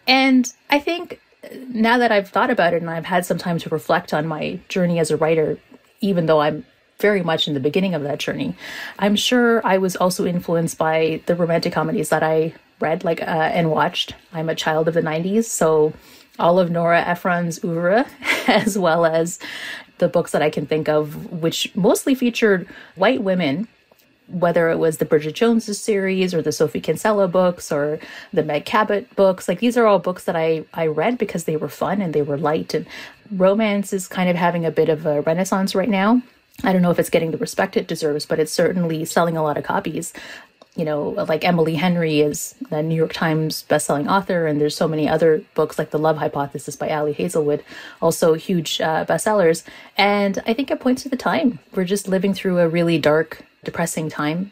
And 0.08 0.52
I 0.70 0.80
think 0.80 1.20
now 1.70 1.98
that 1.98 2.12
I've 2.12 2.30
thought 2.30 2.50
about 2.50 2.74
it 2.74 2.82
and 2.82 2.90
I've 2.90 3.06
had 3.06 3.26
some 3.26 3.38
time 3.38 3.58
to 3.60 3.70
reflect 3.70 4.14
on 4.14 4.28
my 4.28 4.60
journey 4.70 5.00
as 5.00 5.12
a 5.12 5.18
writer, 5.18 5.58
even 6.00 6.26
though 6.26 6.42
I'm 6.42 6.66
very 7.00 7.24
much 7.24 7.48
in 7.48 7.54
the 7.54 7.60
beginning 7.60 7.96
of 7.96 8.04
that 8.04 8.20
journey, 8.20 8.56
I'm 9.00 9.16
sure 9.16 9.66
I 9.66 9.78
was 9.78 9.96
also 9.96 10.26
influenced 10.26 10.78
by 10.78 11.22
the 11.26 11.36
romantic 11.36 11.74
comedies 11.74 12.10
that 12.10 12.24
I 12.24 12.54
read 12.80 13.04
like 13.04 13.22
uh, 13.22 13.26
and 13.26 13.72
watched. 13.72 14.16
I'm 14.34 14.50
a 14.50 14.56
child 14.56 14.88
of 14.88 14.94
the 14.94 15.02
90s, 15.02 15.46
so 15.46 15.94
all 16.40 16.60
of 16.60 16.70
Nora 16.70 17.02
Ephron's 17.02 17.64
oeuvre, 17.64 18.06
as 18.48 18.78
well 18.78 19.06
as 19.06 19.40
the 19.98 20.08
books 20.08 20.32
that 20.32 20.42
I 20.42 20.50
can 20.50 20.66
think 20.66 20.90
of, 20.90 21.32
which 21.32 21.76
mostly 21.76 22.16
featured 22.16 22.68
white 22.96 23.22
women 23.24 23.68
whether 24.32 24.70
it 24.70 24.78
was 24.78 24.98
the 24.98 25.06
Bridget 25.06 25.36
Jones 25.36 25.78
series 25.78 26.34
or 26.34 26.42
the 26.42 26.52
Sophie 26.52 26.82
Kinsella 26.82 27.28
books 27.28 27.72
or 27.72 28.00
the 28.32 28.44
Meg 28.44 28.66
Cabot 28.66 29.14
books, 29.16 29.48
like 29.48 29.60
these 29.60 29.78
are 29.78 29.86
all 29.86 30.00
books 30.00 30.24
that 30.26 30.36
I, 30.36 30.66
I 30.74 30.88
read 30.88 31.18
because 31.18 31.44
they 31.44 31.58
were 31.58 31.70
fun 31.70 32.02
and 32.02 32.14
they 32.14 32.22
were 32.22 32.38
light. 32.38 32.74
And 32.74 32.86
romance 33.32 33.94
is 33.94 34.08
kind 34.08 34.30
of 34.30 34.36
having 34.36 34.66
a 34.66 34.72
bit 34.72 34.90
of 34.90 35.06
a 35.06 35.22
renaissance 35.22 35.76
right 35.76 35.90
now. 35.90 36.22
I 36.64 36.74
don't 36.74 36.82
know 36.82 36.92
if 36.92 37.00
it's 37.00 37.10
getting 37.10 37.32
the 37.32 37.38
respect 37.38 37.78
it 37.78 37.88
deserves, 37.88 38.26
but 38.26 38.40
it's 38.40 38.52
certainly 38.52 39.06
selling 39.06 39.38
a 39.38 39.44
lot 39.44 39.58
of 39.58 39.64
copies. 39.64 40.14
You 40.76 40.86
know, 40.86 41.10
like 41.10 41.44
Emily 41.44 41.76
Henry 41.76 42.22
is 42.22 42.56
the 42.70 42.82
New 42.82 42.96
York 42.96 43.12
Times 43.12 43.66
bestselling 43.70 44.10
author, 44.10 44.48
and 44.48 44.62
there's 44.62 44.76
so 44.76 44.88
many 44.88 45.08
other 45.08 45.44
books 45.54 45.78
like 45.78 45.92
The 45.92 46.00
Love 46.00 46.18
Hypothesis 46.18 46.78
by 46.78 46.90
Ali 46.90 47.12
Hazelwood, 47.12 47.62
also 48.02 48.36
huge 48.36 48.80
uh, 48.80 49.04
bestsellers. 49.04 49.64
And 49.98 50.42
I 50.48 50.54
think 50.54 50.72
it 50.72 50.80
points 50.80 51.04
to 51.04 51.10
the 51.10 51.18
time. 51.18 51.60
We're 51.76 51.84
just 51.84 52.08
living 52.08 52.34
through 52.34 52.60
a 52.60 52.70
really 52.70 52.98
dark 52.98 53.44
depressing 53.66 54.10
time, 54.10 54.52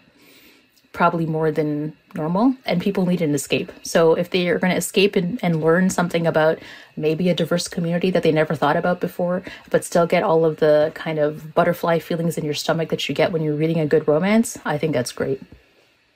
probably 0.91 1.25
more 1.25 1.51
than 1.51 1.95
normal, 2.13 2.55
and 2.65 2.81
people 2.81 3.05
need 3.05 3.21
an 3.21 3.33
escape. 3.33 3.71
So 3.83 4.15
if 4.15 4.29
they 4.29 4.49
are 4.49 4.59
going 4.59 4.71
to 4.71 4.77
escape 4.77 5.15
and, 5.15 5.39
and 5.41 5.61
learn 5.61 5.89
something 5.89 6.27
about 6.27 6.59
maybe 6.97 7.29
a 7.29 7.33
diverse 7.33 7.69
community 7.69 8.11
that 8.11 8.23
they 8.23 8.33
never 8.33 8.55
thought 8.55 8.75
about 8.75 8.99
before, 8.99 9.41
but 9.69 9.85
still 9.85 10.05
get 10.05 10.23
all 10.23 10.43
of 10.43 10.57
the 10.57 10.91
kind 10.95 11.17
of 11.17 11.53
butterfly 11.53 11.99
feelings 11.99 12.37
in 12.37 12.43
your 12.43 12.53
stomach 12.53 12.89
that 12.89 13.07
you 13.07 13.15
get 13.15 13.31
when 13.31 13.41
you're 13.41 13.55
reading 13.55 13.79
a 13.79 13.87
good 13.87 14.05
romance, 14.05 14.57
I 14.65 14.77
think 14.77 14.93
that's 14.93 15.13
great. 15.13 15.41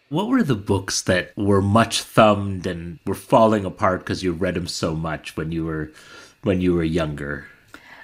What 0.09 0.27
were 0.27 0.43
the 0.43 0.55
books 0.55 1.01
that 1.03 1.35
were 1.35 1.61
much 1.61 2.01
thumbed 2.03 2.67
and 2.67 2.99
were 3.05 3.15
falling 3.15 3.65
apart 3.65 4.01
because 4.01 4.23
you 4.23 4.31
read 4.31 4.53
them 4.53 4.67
so 4.67 4.95
much 4.95 5.35
when 5.35 5.51
you 5.51 5.65
were 5.65 5.91
when 6.43 6.61
you 6.61 6.73
were 6.73 6.83
younger? 6.83 7.47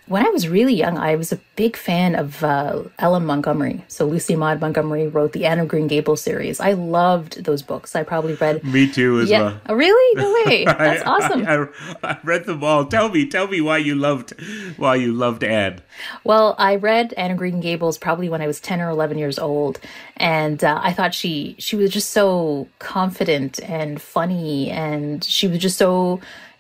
When 0.10 0.26
I 0.26 0.30
was 0.30 0.48
really 0.50 0.74
young, 0.74 0.98
I 0.98 1.16
was 1.16 1.32
a 1.32 1.38
big 1.56 1.78
fan 1.78 2.16
of 2.16 2.44
uh, 2.44 2.84
L.M. 2.98 3.28
Montgomery. 3.28 3.86
So 3.88 4.08
Lucy 4.08 4.36
Maud 4.36 4.60
Montgomery 4.60 5.08
wrote 5.08 5.34
the 5.34 5.46
Anne 5.46 5.60
of 5.60 5.68
Green 5.68 5.88
Gables 5.88 6.22
series. 6.22 6.60
I 6.60 6.74
loved 6.74 7.44
those 7.44 7.62
books. 7.62 7.96
I 7.96 8.02
probably 8.02 8.34
read. 8.34 8.64
Me 8.64 8.92
too, 8.92 9.20
as 9.20 9.30
yeah. 9.30 9.42
well. 9.42 9.62
Oh, 9.70 9.76
really? 9.76 10.22
No 10.22 10.34
way. 10.46 10.66
That's 10.66 11.04
I, 11.04 11.06
awesome. 11.06 11.46
I, 11.46 11.68
I, 12.04 12.14
I, 12.14 12.18
read 12.24 12.46
them 12.46 12.64
all. 12.64 12.88
Tell 12.88 13.10
me, 13.10 13.28
tell 13.28 13.48
me 13.48 13.62
why 13.62 13.78
you 13.78 13.94
loved, 13.94 14.34
why 14.78 14.96
you 14.96 15.14
loved 15.14 15.44
Anne. 15.44 15.82
Well, 16.24 16.56
I 16.58 16.76
read 16.76 17.14
Anne 17.14 17.32
of 17.32 17.38
Green 17.38 17.60
Gables 17.60 18.00
probably 18.00 18.30
when 18.30 18.42
I 18.42 18.48
was 18.48 18.60
ten 18.60 18.82
or 18.82 18.90
eleven 18.90 19.20
years 19.20 19.38
old, 19.38 19.80
and 20.18 20.64
uh, 20.64 20.80
I 20.82 20.92
thought 20.92 21.14
she 21.14 21.56
she 21.60 21.76
was 21.76 21.92
just 21.92 22.10
so 22.10 22.68
confident 22.80 23.60
and 23.62 24.02
funny, 24.02 24.72
and 24.72 25.24
she 25.24 25.48
was 25.48 25.60
just 25.60 25.78
so 25.78 26.20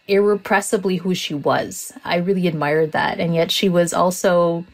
irrepressibly 0.09 0.97
who 0.97 1.13
she 1.13 1.33
was. 1.33 1.93
I 2.03 2.17
really 2.17 2.47
admired 2.47 2.91
that. 2.93 3.19
And 3.19 3.35
yet 3.35 3.51
she 3.51 3.69
was 3.69 3.93
also 3.93 4.65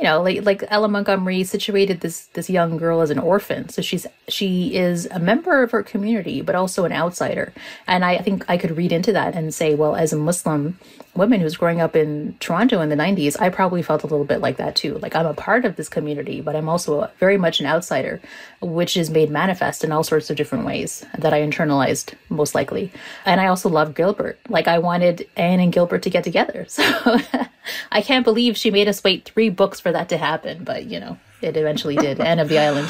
you 0.00 0.06
know, 0.06 0.22
like 0.22 0.46
like 0.46 0.64
L.M. 0.68 0.92
Montgomery 0.92 1.44
situated 1.44 2.00
this 2.00 2.26
this 2.28 2.48
young 2.48 2.78
girl 2.78 3.02
as 3.02 3.10
an 3.10 3.18
orphan. 3.18 3.68
So 3.68 3.82
she's 3.82 4.06
she 4.28 4.74
is 4.74 5.04
a 5.10 5.18
member 5.18 5.62
of 5.62 5.72
her 5.72 5.82
community, 5.82 6.40
but 6.40 6.54
also 6.54 6.86
an 6.86 6.92
outsider. 6.92 7.52
And 7.86 8.02
I 8.02 8.16
think 8.16 8.46
I 8.48 8.56
could 8.56 8.78
read 8.78 8.92
into 8.92 9.12
that 9.12 9.34
and 9.34 9.52
say, 9.52 9.74
well, 9.74 9.94
as 9.94 10.14
a 10.14 10.16
Muslim 10.16 10.78
woman 11.14 11.40
who's 11.40 11.56
growing 11.56 11.80
up 11.80 11.96
in 11.96 12.36
Toronto 12.38 12.80
in 12.80 12.88
the 12.88 12.96
90s, 12.96 13.38
I 13.40 13.48
probably 13.48 13.82
felt 13.82 14.04
a 14.04 14.06
little 14.06 14.24
bit 14.24 14.40
like 14.40 14.58
that 14.58 14.76
too. 14.76 14.96
Like 14.98 15.16
I'm 15.16 15.26
a 15.26 15.34
part 15.34 15.64
of 15.64 15.76
this 15.76 15.88
community, 15.88 16.40
but 16.40 16.54
I'm 16.54 16.68
also 16.68 17.10
very 17.18 17.36
much 17.36 17.60
an 17.60 17.66
outsider, 17.66 18.20
which 18.62 18.96
is 18.96 19.10
made 19.10 19.28
manifest 19.28 19.82
in 19.82 19.92
all 19.92 20.04
sorts 20.04 20.30
of 20.30 20.36
different 20.36 20.64
ways 20.64 21.04
that 21.18 21.34
I 21.34 21.42
internalized 21.42 22.14
most 22.28 22.54
likely. 22.54 22.92
And 23.26 23.40
I 23.40 23.48
also 23.48 23.68
love 23.68 23.94
Gilbert. 23.94 24.38
Like 24.48 24.68
I 24.68 24.78
wanted 24.78 25.28
Anne 25.36 25.60
and 25.60 25.72
Gilbert 25.72 26.02
to 26.04 26.10
get 26.10 26.24
together. 26.24 26.66
So 26.80 27.18
I 27.92 28.00
can't 28.00 28.24
believe 28.24 28.56
she 28.56 28.70
made 28.70 28.88
us 28.88 29.04
wait 29.04 29.24
three 29.24 29.50
books 29.50 29.80
for 29.80 29.89
that 29.92 30.08
to 30.10 30.18
happen, 30.18 30.64
but 30.64 30.86
you 30.86 31.00
know, 31.00 31.18
it 31.42 31.56
eventually 31.56 31.96
did. 31.96 32.20
Anne 32.20 32.38
of 32.38 32.48
the 32.48 32.58
Island. 32.58 32.88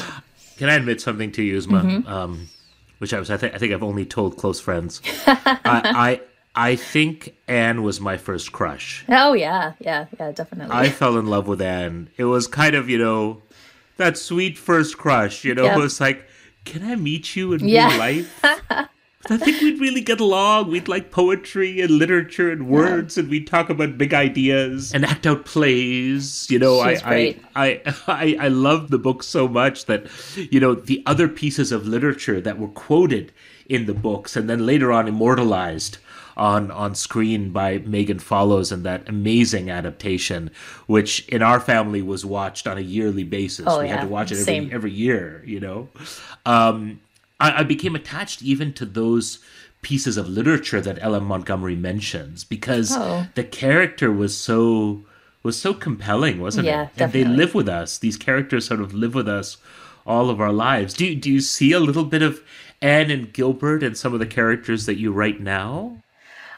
Can 0.57 0.69
I 0.69 0.75
admit 0.75 1.01
something 1.01 1.31
to 1.33 1.41
you, 1.41 1.57
Uzma? 1.57 1.81
Mm-hmm. 1.81 2.07
Um, 2.07 2.49
which 2.99 3.13
I 3.13 3.19
was, 3.19 3.31
I, 3.31 3.37
th- 3.37 3.53
I 3.53 3.57
think 3.57 3.73
I've 3.73 3.81
only 3.81 4.05
told 4.05 4.37
close 4.37 4.59
friends. 4.59 5.01
I, 5.25 5.41
I, 5.65 6.21
I 6.53 6.75
think 6.75 7.35
Anne 7.47 7.81
was 7.81 7.99
my 7.99 8.17
first 8.17 8.51
crush. 8.51 9.03
Oh 9.09 9.33
yeah, 9.33 9.73
yeah, 9.79 10.05
yeah, 10.19 10.31
definitely. 10.31 10.75
I 10.75 10.89
fell 10.89 11.17
in 11.17 11.25
love 11.25 11.47
with 11.47 11.61
Anne. 11.61 12.09
It 12.17 12.25
was 12.25 12.45
kind 12.45 12.75
of, 12.75 12.89
you 12.89 12.99
know, 12.99 13.41
that 13.97 14.17
sweet 14.17 14.57
first 14.57 14.97
crush. 14.97 15.43
You 15.43 15.55
know, 15.55 15.63
yep. 15.63 15.77
it 15.77 15.79
was 15.79 15.99
like, 15.99 16.27
can 16.65 16.83
I 16.83 16.95
meet 16.95 17.35
you 17.35 17.53
in 17.53 17.67
yeah. 17.67 17.89
real 17.89 17.97
life? 17.97 18.43
I 19.29 19.37
think 19.37 19.61
we'd 19.61 19.79
really 19.79 20.01
get 20.01 20.19
along. 20.19 20.71
We'd 20.71 20.87
like 20.87 21.11
poetry 21.11 21.81
and 21.81 21.91
literature 21.91 22.51
and 22.51 22.67
words, 22.67 23.17
yeah. 23.17 23.21
and 23.21 23.31
we'd 23.31 23.47
talk 23.47 23.69
about 23.69 23.97
big 23.97 24.13
ideas 24.13 24.93
and 24.93 25.05
act 25.05 25.27
out 25.27 25.45
plays. 25.45 26.47
You 26.49 26.59
know, 26.59 26.79
I, 26.79 26.99
I, 27.03 27.39
I 27.55 27.95
I 28.07 28.37
I 28.39 28.47
love 28.47 28.89
the 28.89 28.97
book 28.97 29.23
so 29.23 29.47
much 29.47 29.85
that 29.85 30.07
you 30.35 30.59
know 30.59 30.73
the 30.75 31.03
other 31.05 31.27
pieces 31.27 31.71
of 31.71 31.87
literature 31.87 32.41
that 32.41 32.57
were 32.57 32.69
quoted 32.69 33.31
in 33.67 33.85
the 33.85 33.93
books 33.93 34.35
and 34.35 34.49
then 34.49 34.65
later 34.65 34.91
on 34.91 35.07
immortalized 35.07 35.97
on 36.37 36.71
on 36.71 36.95
screen 36.95 37.51
by 37.51 37.77
Megan 37.79 38.19
Follows 38.19 38.71
and 38.71 38.83
that 38.83 39.07
amazing 39.07 39.69
adaptation, 39.69 40.51
which 40.87 41.27
in 41.27 41.41
our 41.41 41.59
family 41.59 42.01
was 42.01 42.25
watched 42.25 42.67
on 42.67 42.77
a 42.77 42.81
yearly 42.81 43.23
basis. 43.23 43.65
Oh, 43.67 43.79
we 43.79 43.85
yeah. 43.85 43.97
had 43.97 44.01
to 44.01 44.07
watch 44.07 44.31
it 44.31 44.39
every 44.39 44.71
every 44.73 44.91
year, 44.91 45.43
you 45.45 45.59
know. 45.59 45.89
Um, 46.45 46.99
I, 47.41 47.59
I 47.59 47.63
became 47.63 47.95
attached 47.95 48.41
even 48.41 48.73
to 48.73 48.85
those 48.85 49.39
pieces 49.81 50.15
of 50.15 50.29
literature 50.29 50.79
that 50.81 50.99
L.M. 51.01 51.25
Montgomery 51.25 51.75
mentions 51.75 52.43
because 52.43 52.95
oh. 52.95 53.27
the 53.35 53.43
character 53.43 54.11
was 54.11 54.37
so 54.37 55.03
was 55.43 55.59
so 55.59 55.73
compelling, 55.73 56.39
wasn't 56.39 56.67
yeah, 56.67 56.83
it? 56.83 56.95
Definitely. 56.95 57.21
And 57.21 57.31
they 57.31 57.35
live 57.35 57.55
with 57.55 57.67
us. 57.67 57.97
These 57.97 58.15
characters 58.15 58.67
sort 58.67 58.79
of 58.79 58.93
live 58.93 59.15
with 59.15 59.27
us 59.27 59.57
all 60.05 60.29
of 60.29 60.39
our 60.39 60.53
lives. 60.53 60.93
Do 60.93 61.15
do 61.15 61.31
you 61.31 61.41
see 61.41 61.71
a 61.71 61.79
little 61.79 62.05
bit 62.05 62.21
of 62.21 62.41
Anne 62.81 63.11
and 63.11 63.31
Gilbert 63.33 63.83
and 63.83 63.97
some 63.97 64.13
of 64.13 64.19
the 64.19 64.25
characters 64.25 64.85
that 64.85 64.97
you 64.97 65.11
write 65.11 65.39
now? 65.39 65.97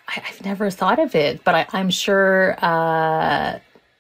I, 0.07 0.19
have 0.19 0.43
never 0.43 0.69
thought 0.69 0.99
of 0.99 1.15
it, 1.15 1.43
but 1.43 1.55
I, 1.73 1.79
am 1.79 1.89
sure, 1.89 2.57
uh, 2.61 3.57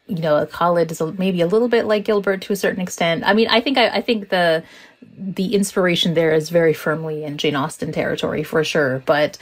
you 0.07 0.19
know, 0.19 0.45
Khalid 0.45 0.91
is 0.91 1.01
maybe 1.17 1.39
a 1.41 1.47
little 1.47 1.69
bit 1.69 1.85
like 1.85 2.03
Gilbert 2.03 2.41
to 2.41 2.53
a 2.53 2.55
certain 2.57 2.81
extent. 2.81 3.23
I 3.25 3.33
mean, 3.33 3.47
I 3.47 3.61
think 3.61 3.77
I, 3.77 3.87
I 3.87 4.01
think 4.01 4.29
the 4.29 4.63
the 5.17 5.55
inspiration 5.55 6.13
there 6.13 6.33
is 6.33 6.49
very 6.49 6.73
firmly 6.73 7.23
in 7.23 7.37
Jane 7.37 7.55
Austen 7.55 7.91
territory 7.91 8.43
for 8.43 8.63
sure. 8.63 9.03
But 9.05 9.37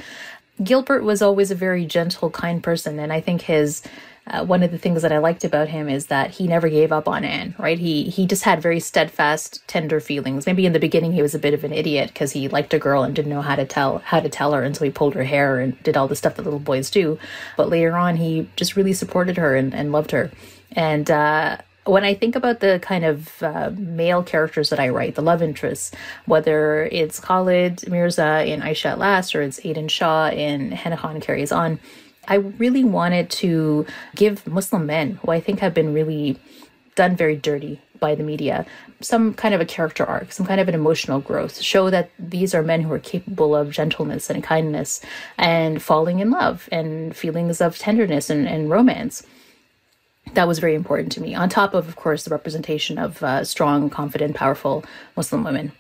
Gilbert 0.63 1.04
was 1.04 1.21
always 1.21 1.52
a 1.52 1.56
very 1.56 1.86
gentle, 1.86 2.30
kind 2.30 2.62
person, 2.62 3.00
and 3.00 3.12
I 3.12 3.21
think 3.21 3.41
his 3.41 3.82
uh, 4.28 4.45
one 4.45 4.62
of 4.62 4.69
the 4.69 4.78
things 4.78 5.02
that 5.02 5.12
I 5.12 5.17
liked 5.17 5.43
about 5.43 5.67
him 5.67 5.89
is 5.89 6.06
that 6.08 6.30
he 6.30 6.45
never 6.45 6.69
gave 6.69 6.91
up 6.91 7.08
on 7.08 7.26
Anne. 7.26 7.56
Right? 7.58 7.80
He 7.80 8.04
he 8.04 8.28
just 8.28 8.43
had 8.43 8.62
very 8.62 8.80
steadfast, 8.80 9.65
tender 9.67 10.00
feelings. 10.00 10.45
Maybe 10.45 10.65
in 10.65 10.74
the 10.74 10.80
beginning 10.80 11.13
he 11.13 11.21
was 11.21 11.34
a 11.34 11.39
bit 11.39 11.54
of 11.54 11.63
an 11.63 11.74
idiot 11.74 12.10
because 12.10 12.32
he 12.32 12.47
liked 12.47 12.74
a 12.74 12.80
girl 12.80 13.04
and 13.04 13.15
didn't 13.15 13.32
know 13.32 13.41
how 13.41 13.56
to 13.56 13.65
tell 13.65 14.00
how 14.00 14.19
to 14.19 14.30
tell 14.30 14.54
her, 14.54 14.63
and 14.63 14.76
so 14.76 14.86
he 14.86 14.91
pulled 14.91 15.15
her 15.15 15.24
hair 15.24 15.60
and 15.60 15.82
did 15.84 15.97
all 15.97 16.08
the 16.08 16.15
stuff 16.15 16.36
that 16.36 16.43
little 16.43 16.60
boys 16.60 16.91
do. 16.91 17.17
But 17.58 17.69
later 17.69 17.97
on, 17.97 18.17
he 18.17 18.50
just 18.56 18.76
really 18.76 18.93
supported 18.93 19.38
her 19.38 19.56
and, 19.56 19.74
and 19.74 19.91
loved 19.91 20.12
her. 20.12 20.32
And 20.74 21.10
uh, 21.10 21.58
when 21.86 22.04
I 22.04 22.13
think 22.13 22.36
about 22.36 22.60
the 22.60 22.80
kind 22.80 23.04
of 23.04 23.41
uh, 23.41 23.72
male 23.76 24.24
characters 24.24 24.70
that 24.70 24.80
I 24.80 24.89
write, 24.89 25.15
the 25.15 25.22
love 25.22 25.41
interests, 25.41 25.91
whether 26.26 26.86
it's 26.91 27.20
Khalid 27.20 27.89
Mirza 27.89 28.46
in 28.46 28.62
Aisha 28.62 28.91
at 28.91 29.00
Last 29.00 29.34
or 29.34 29.41
it's 29.41 29.60
Aydin 29.62 29.89
Shaw 29.89 30.30
in 30.30 30.72
Hana 30.72 30.98
Khan 30.98 31.20
Carries 31.20 31.52
On, 31.52 31.80
I 32.28 32.36
really 32.36 32.84
wanted 32.84 33.32
to 33.32 33.86
give 34.15 34.46
Muslim 34.46 34.86
men, 34.86 35.15
who 35.24 35.32
I 35.32 35.39
think 35.39 35.60
have 35.60 35.74
been 35.74 35.94
really 35.94 36.39
done 36.96 37.15
very 37.15 37.36
dirty 37.36 37.82
by 38.00 38.13
the 38.15 38.24
media, 38.24 38.65
some 39.00 39.34
kind 39.34 39.56
of 39.56 39.62
a 39.62 39.65
character 39.65 40.06
arc, 40.06 40.32
some 40.32 40.46
kind 40.46 40.60
of 40.60 40.67
an 40.67 40.76
emotional 40.76 41.20
growth, 41.20 41.62
show 41.62 41.89
that 41.89 42.12
these 42.20 42.54
are 42.54 42.62
men 42.62 42.82
who 42.82 42.91
are 42.91 43.00
capable 43.00 43.56
of 43.56 43.72
gentleness 43.72 44.30
and 44.30 44.44
kindness 44.44 45.02
and 45.38 45.82
falling 45.82 46.20
in 46.20 46.30
love 46.30 46.67
and 46.72 47.15
feelings 47.15 47.62
of 47.62 47.78
tenderness 47.78 48.30
and, 48.30 48.48
and 48.48 48.70
romance 48.70 49.26
that 50.34 50.48
was 50.48 50.60
very 50.60 50.76
important 50.76 51.12
to 51.13 51.22
me. 51.22 51.36
On 51.36 51.50
top 51.50 51.74
of, 51.74 51.88
of 51.88 51.96
course, 51.96 52.24
the 52.24 52.32
representation 52.32 52.98
of 52.98 53.22
uh, 53.24 53.44
strong, 53.44 53.89
confident, 53.89 54.36
powerful 54.36 54.84
Muslim 55.15 55.44
women. 55.44 55.72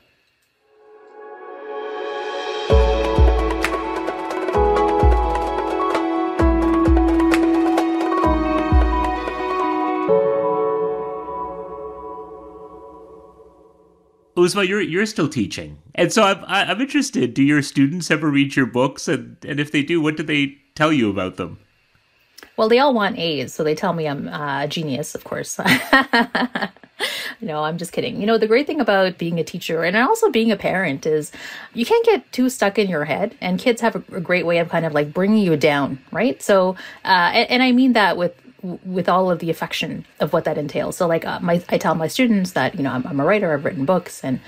Uzma, 14.37 14.67
you're 14.67 14.81
you're 14.81 15.05
still 15.05 15.29
teaching, 15.29 15.77
and 15.93 16.11
so 16.11 16.23
I'm 16.23 16.43
I'm 16.47 16.81
interested. 16.81 17.35
Do 17.35 17.43
your 17.43 17.61
students 17.61 18.09
ever 18.09 18.29
read 18.29 18.55
your 18.55 18.65
books, 18.65 19.07
and 19.07 19.37
and 19.45 19.59
if 19.59 19.71
they 19.71 19.83
do, 19.83 20.01
what 20.01 20.17
do 20.17 20.23
they 20.23 20.57
tell 20.73 20.91
you 20.91 21.11
about 21.11 21.35
them? 21.35 21.59
Well, 22.61 22.69
they 22.69 22.77
all 22.77 22.93
want 22.93 23.17
A's, 23.17 23.55
so 23.55 23.63
they 23.63 23.73
tell 23.73 23.91
me 23.91 24.07
I'm 24.07 24.27
uh, 24.27 24.65
a 24.65 24.67
genius, 24.67 25.15
of 25.15 25.23
course. 25.23 25.57
no, 27.41 27.63
I'm 27.63 27.79
just 27.79 27.91
kidding. 27.91 28.21
You 28.21 28.27
know, 28.27 28.37
the 28.37 28.45
great 28.45 28.67
thing 28.67 28.79
about 28.79 29.17
being 29.17 29.39
a 29.39 29.43
teacher 29.43 29.83
and 29.83 29.97
also 29.97 30.29
being 30.29 30.51
a 30.51 30.55
parent 30.55 31.07
is 31.07 31.31
you 31.73 31.87
can't 31.87 32.05
get 32.05 32.31
too 32.31 32.51
stuck 32.51 32.77
in 32.77 32.87
your 32.87 33.05
head, 33.05 33.35
and 33.41 33.57
kids 33.57 33.81
have 33.81 33.95
a, 33.95 34.21
great 34.21 34.45
way 34.45 34.59
of 34.59 34.69
kind 34.69 34.85
of 34.85 34.93
like 34.93 35.11
bringing 35.11 35.43
you 35.43 35.57
down, 35.57 35.97
right? 36.11 36.39
So, 36.39 36.75
uh, 37.03 37.31
and, 37.33 37.49
and 37.49 37.63
I 37.63 37.71
mean 37.71 37.93
that 37.93 38.15
with 38.15 38.39
with 38.85 39.09
all 39.09 39.31
of 39.31 39.39
the 39.39 39.49
affection 39.49 40.05
of 40.19 40.31
what 40.31 40.43
that 40.43 40.59
entails. 40.59 40.97
So, 40.97 41.07
like, 41.07 41.25
uh, 41.25 41.39
my 41.39 41.63
I 41.69 41.79
tell 41.79 41.95
my 41.95 42.07
students 42.07 42.51
that 42.51 42.75
you 42.75 42.83
know 42.83 42.91
I'm, 42.91 43.07
I'm 43.07 43.19
a 43.19 43.25
writer, 43.25 43.51
I've 43.51 43.65
written 43.65 43.85
books, 43.85 44.23
and 44.23 44.39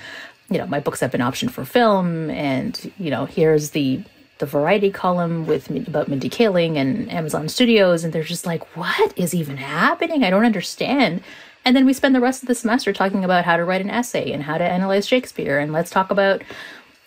you 0.52 0.60
know 0.60 0.68
my 0.68 0.80
books 0.80 1.00
have 1.00 1.12
been 1.12 1.22
optioned 1.22 1.50
for 1.50 1.66
film, 1.66 2.30
and 2.30 2.94
you 3.00 3.10
know 3.10 3.26
here's 3.26 3.72
the 3.72 4.04
the 4.44 4.48
variety 4.48 4.92
column 4.92 5.48
with 5.48 5.70
about 5.88 6.10
Mindy 6.10 6.30
Kaling 6.30 6.76
and 6.76 7.10
Amazon 7.10 7.48
Studios, 7.48 8.04
and 8.04 8.12
they're 8.12 8.24
just 8.24 8.46
like, 8.46 8.76
what 8.76 9.18
is 9.18 9.34
even 9.34 9.56
happening? 9.56 10.26
I 10.26 10.30
don't 10.30 10.44
understand. 10.44 11.24
And 11.64 11.78
then 11.78 11.86
we 11.86 11.94
spend 11.94 12.14
the 12.14 12.20
rest 12.20 12.44
of 12.44 12.50
the 12.50 12.56
semester 12.56 12.92
talking 12.92 13.24
about 13.24 13.46
how 13.46 13.56
to 13.56 13.64
write 13.64 13.80
an 13.80 13.90
essay 13.90 14.34
and 14.34 14.44
how 14.44 14.58
to 14.58 14.66
analyze 14.66 15.08
Shakespeare, 15.08 15.60
and 15.60 15.72
let's 15.72 15.90
talk 15.90 16.12
about 16.12 16.44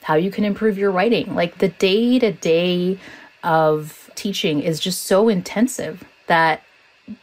how 0.03 0.15
you 0.15 0.31
can 0.31 0.47
improve 0.47 0.79
your 0.79 0.91
writing. 0.91 1.35
Like 1.35 1.59
the 1.59 1.69
day 1.69 2.19
to 2.21 2.33
day 2.33 2.99
of 3.45 4.11
teaching 4.15 4.61
is 4.61 4.81
just 4.81 5.03
so 5.03 5.29
intensive 5.29 6.05
that 6.29 6.63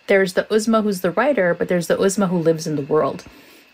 there's 0.05 0.33
the 0.33 0.43
Uzma 0.43 0.83
who's 0.83 1.01
the 1.01 1.09
writer, 1.09 1.55
but 1.55 1.69
there's 1.69 1.87
the 1.87 1.97
Uzma 1.97 2.29
who 2.29 2.37
lives 2.37 2.67
in 2.67 2.75
the 2.75 2.83
world 2.83 3.25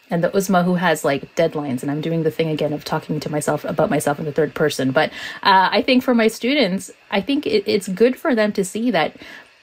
and 0.10 0.24
the 0.24 0.30
Uzma 0.30 0.64
who 0.64 0.76
has 0.76 1.04
like 1.04 1.36
deadlines. 1.36 1.82
And 1.82 1.92
I'm 1.92 2.02
doing 2.02 2.24
the 2.24 2.32
thing 2.32 2.50
again 2.50 2.74
of 2.74 2.84
talking 2.84 3.20
to 3.20 3.30
myself 3.30 3.64
about 3.66 3.90
myself 3.90 4.20
in 4.20 4.26
the 4.26 4.32
third 4.32 4.54
person. 4.54 4.92
But 4.92 5.12
uh, 5.44 5.70
I 5.72 5.82
think 5.82 6.04
for 6.04 6.16
my 6.16 6.28
students, 6.28 6.92
I 7.12 7.22
think 7.22 7.46
it, 7.46 7.64
it's 7.66 7.88
good 7.88 8.18
for 8.18 8.36
them 8.36 8.52
to 8.54 8.66
see 8.66 8.92
that 8.92 9.16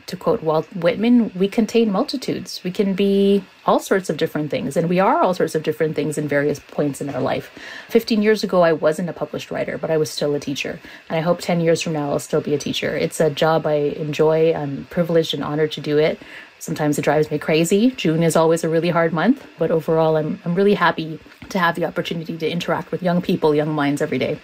to 0.06 0.16
quote 0.16 0.42
Walt 0.42 0.68
Whitman, 0.74 1.32
we 1.34 1.48
contain 1.48 1.90
multitudes. 1.90 2.62
We 2.62 2.70
can 2.70 2.94
be 2.94 3.42
all 3.64 3.80
sorts 3.80 4.08
of 4.08 4.16
different 4.16 4.50
things, 4.50 4.76
and 4.76 4.88
we 4.88 5.00
are 5.00 5.20
all 5.20 5.34
sorts 5.34 5.56
of 5.56 5.64
different 5.64 5.96
things 5.96 6.16
in 6.16 6.28
various 6.28 6.60
points 6.60 7.00
in 7.00 7.10
our 7.10 7.20
life. 7.20 7.50
15 7.88 8.22
years 8.22 8.44
ago, 8.44 8.62
I 8.62 8.72
wasn't 8.72 9.08
a 9.08 9.12
published 9.12 9.50
writer, 9.50 9.76
but 9.78 9.90
I 9.90 9.96
was 9.96 10.08
still 10.08 10.34
a 10.34 10.40
teacher. 10.40 10.78
And 11.08 11.18
I 11.18 11.22
hope 11.22 11.40
10 11.40 11.60
years 11.60 11.82
from 11.82 11.94
now, 11.94 12.10
I'll 12.10 12.20
still 12.20 12.40
be 12.40 12.54
a 12.54 12.58
teacher. 12.58 12.96
It's 12.96 13.20
a 13.20 13.30
job 13.30 13.66
I 13.66 13.74
enjoy. 13.74 14.54
I'm 14.54 14.86
privileged 14.90 15.34
and 15.34 15.42
honored 15.42 15.72
to 15.72 15.80
do 15.80 15.98
it. 15.98 16.20
Sometimes 16.66 16.98
it 16.98 17.02
drives 17.02 17.30
me 17.30 17.38
crazy. 17.38 17.92
June 17.92 18.24
is 18.24 18.34
always 18.34 18.64
a 18.64 18.68
really 18.68 18.90
hard 18.90 19.12
month, 19.12 19.46
but 19.56 19.70
overall, 19.70 20.16
I'm, 20.16 20.40
I'm 20.44 20.56
really 20.56 20.74
happy 20.74 21.20
to 21.50 21.60
have 21.60 21.76
the 21.76 21.84
opportunity 21.84 22.36
to 22.36 22.50
interact 22.50 22.90
with 22.90 23.04
young 23.04 23.22
people, 23.22 23.54
young 23.54 23.72
minds 23.72 24.02
every 24.02 24.18
day. 24.18 24.40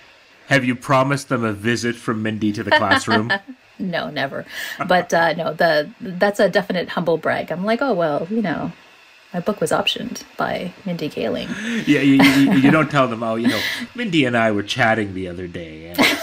Have 0.46 0.64
you 0.64 0.76
promised 0.76 1.30
them 1.30 1.42
a 1.42 1.52
visit 1.52 1.96
from 1.96 2.22
Mindy 2.22 2.52
to 2.52 2.62
the 2.62 2.70
classroom? 2.70 3.32
no, 3.80 4.08
never. 4.08 4.46
But 4.86 5.12
uh, 5.12 5.32
no, 5.32 5.52
the 5.52 5.90
that's 6.00 6.38
a 6.38 6.48
definite 6.48 6.90
humble 6.90 7.18
brag. 7.18 7.50
I'm 7.50 7.64
like, 7.64 7.82
oh 7.82 7.92
well, 7.92 8.28
you 8.30 8.40
know, 8.40 8.70
my 9.34 9.40
book 9.40 9.60
was 9.60 9.72
optioned 9.72 10.22
by 10.36 10.72
Mindy 10.86 11.10
Kaling. 11.10 11.48
Yeah, 11.88 12.02
you, 12.02 12.22
you, 12.22 12.52
you, 12.52 12.70
don't 12.70 12.90
tell 12.92 13.08
them, 13.08 13.24
oh, 13.24 13.34
you 13.34 13.48
know, 13.48 13.60
Mindy 13.96 14.26
and 14.26 14.36
I 14.36 14.52
were 14.52 14.62
chatting 14.62 15.14
the 15.14 15.26
other 15.26 15.48
day. 15.48 15.86
And... 15.86 15.98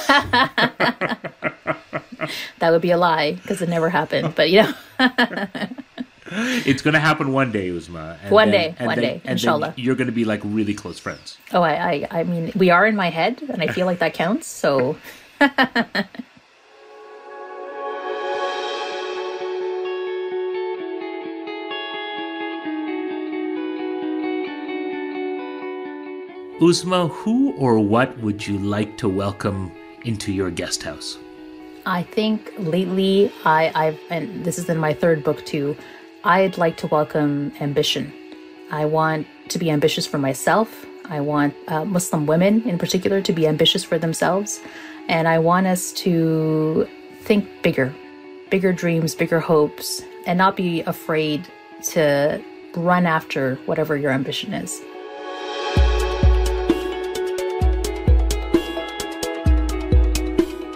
that 2.59 2.71
would 2.71 2.81
be 2.81 2.91
a 2.91 2.97
lie 2.97 3.33
because 3.33 3.61
it 3.61 3.67
never 3.67 3.89
happened. 3.89 4.35
But 4.35 4.49
you 4.49 4.63
know. 4.63 4.73
It's 6.65 6.81
going 6.81 6.93
to 6.93 6.99
happen 6.99 7.31
one 7.31 7.51
day, 7.51 7.69
Uzma. 7.69 8.29
one 8.29 8.51
then, 8.51 8.75
day, 8.75 8.85
one 8.85 8.95
then, 8.95 9.19
day, 9.19 9.21
inshallah. 9.25 9.73
you're 9.77 9.95
going 9.95 10.07
to 10.07 10.13
be 10.13 10.25
like 10.25 10.41
really 10.43 10.73
close 10.73 10.99
friends. 10.99 11.37
Oh, 11.53 11.61
I, 11.61 12.07
I, 12.11 12.19
I 12.19 12.23
mean, 12.23 12.51
we 12.55 12.69
are 12.69 12.85
in 12.85 12.95
my 12.95 13.09
head, 13.09 13.41
and 13.49 13.61
I 13.61 13.67
feel 13.67 13.85
like 13.85 13.99
that 13.99 14.13
counts. 14.13 14.47
So. 14.47 14.97
Uzma, 26.59 27.09
who 27.09 27.53
or 27.53 27.79
what 27.79 28.17
would 28.19 28.45
you 28.45 28.57
like 28.57 28.97
to 28.97 29.07
welcome 29.07 29.71
into 30.03 30.33
your 30.33 30.51
guest 30.51 30.83
house? 30.83 31.17
I 31.85 32.03
think 32.03 32.53
lately 32.57 33.31
I, 33.45 33.71
I've 33.73 33.99
and 34.09 34.43
this 34.43 34.59
is 34.59 34.67
in 34.67 34.77
my 34.77 34.93
third 34.93 35.23
book 35.23 35.45
too. 35.45 35.77
I'd 36.23 36.57
like 36.57 36.75
to 36.77 36.87
welcome 36.87 37.53
ambition. 37.61 38.11
I 38.71 38.83
want 38.83 39.25
to 39.47 39.57
be 39.57 39.71
ambitious 39.71 40.05
for 40.05 40.17
myself. 40.17 40.85
I 41.05 41.21
want 41.21 41.55
uh, 41.69 41.85
Muslim 41.85 42.25
women 42.25 42.61
in 42.63 42.77
particular 42.77 43.21
to 43.21 43.31
be 43.31 43.47
ambitious 43.47 43.85
for 43.85 43.97
themselves. 43.97 44.59
And 45.07 45.29
I 45.29 45.39
want 45.39 45.67
us 45.67 45.93
to 45.93 46.87
think 47.21 47.47
bigger, 47.61 47.95
bigger 48.49 48.73
dreams, 48.73 49.15
bigger 49.15 49.39
hopes, 49.39 50.01
and 50.25 50.37
not 50.37 50.57
be 50.57 50.81
afraid 50.81 51.47
to 51.83 52.43
run 52.75 53.05
after 53.05 53.55
whatever 53.65 53.95
your 53.95 54.11
ambition 54.11 54.53
is. 54.53 54.81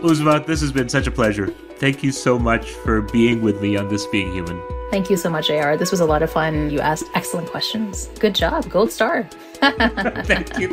Uzma, 0.02 0.46
this 0.46 0.62
has 0.62 0.72
been 0.72 0.88
such 0.88 1.06
a 1.06 1.12
pleasure. 1.12 1.48
Thank 1.78 2.02
you 2.02 2.14
so 2.14 2.40
much 2.40 2.72
for 2.72 3.02
being 3.02 3.42
with 3.42 3.62
me 3.62 3.76
on 3.76 3.90
This 3.90 4.06
Being 4.08 4.32
Human. 4.32 4.73
Thank 4.94 5.10
you 5.10 5.18
so 5.18 5.28
much, 5.28 5.50
AR. 5.50 5.76
This 5.76 5.90
was 5.90 6.02
a 6.02 6.06
lot 6.06 6.22
of 6.22 6.32
fun. 6.32 6.70
You 6.70 6.80
asked 6.80 7.06
excellent 7.16 7.48
questions. 7.48 8.12
Good 8.20 8.36
job. 8.36 8.70
Gold 8.70 8.92
star. 8.92 9.24
Thank 9.60 10.60
you. 10.60 10.70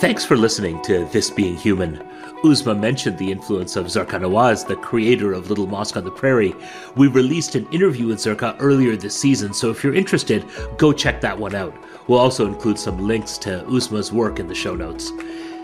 Thanks 0.00 0.24
for 0.24 0.36
listening 0.36 0.82
to 0.82 1.04
This 1.12 1.30
Being 1.30 1.56
Human. 1.56 2.02
Uzma 2.44 2.78
mentioned 2.78 3.18
the 3.18 3.32
influence 3.32 3.74
of 3.74 3.86
Zarqa 3.86 4.20
Nawaz, 4.20 4.64
the 4.64 4.76
creator 4.76 5.32
of 5.32 5.48
Little 5.48 5.66
Mosque 5.66 5.96
on 5.96 6.04
the 6.04 6.10
Prairie. 6.10 6.54
We 6.94 7.08
released 7.08 7.56
an 7.56 7.66
interview 7.72 8.06
with 8.06 8.18
Zarqa 8.18 8.54
earlier 8.60 8.94
this 8.94 9.18
season, 9.18 9.52
so 9.52 9.70
if 9.70 9.82
you're 9.82 9.94
interested, 9.94 10.44
go 10.76 10.92
check 10.92 11.20
that 11.20 11.36
one 11.36 11.56
out. 11.56 11.74
We'll 12.06 12.20
also 12.20 12.46
include 12.46 12.78
some 12.78 13.08
links 13.08 13.38
to 13.38 13.64
Uzma's 13.66 14.12
work 14.12 14.38
in 14.38 14.46
the 14.46 14.54
show 14.54 14.76
notes. 14.76 15.10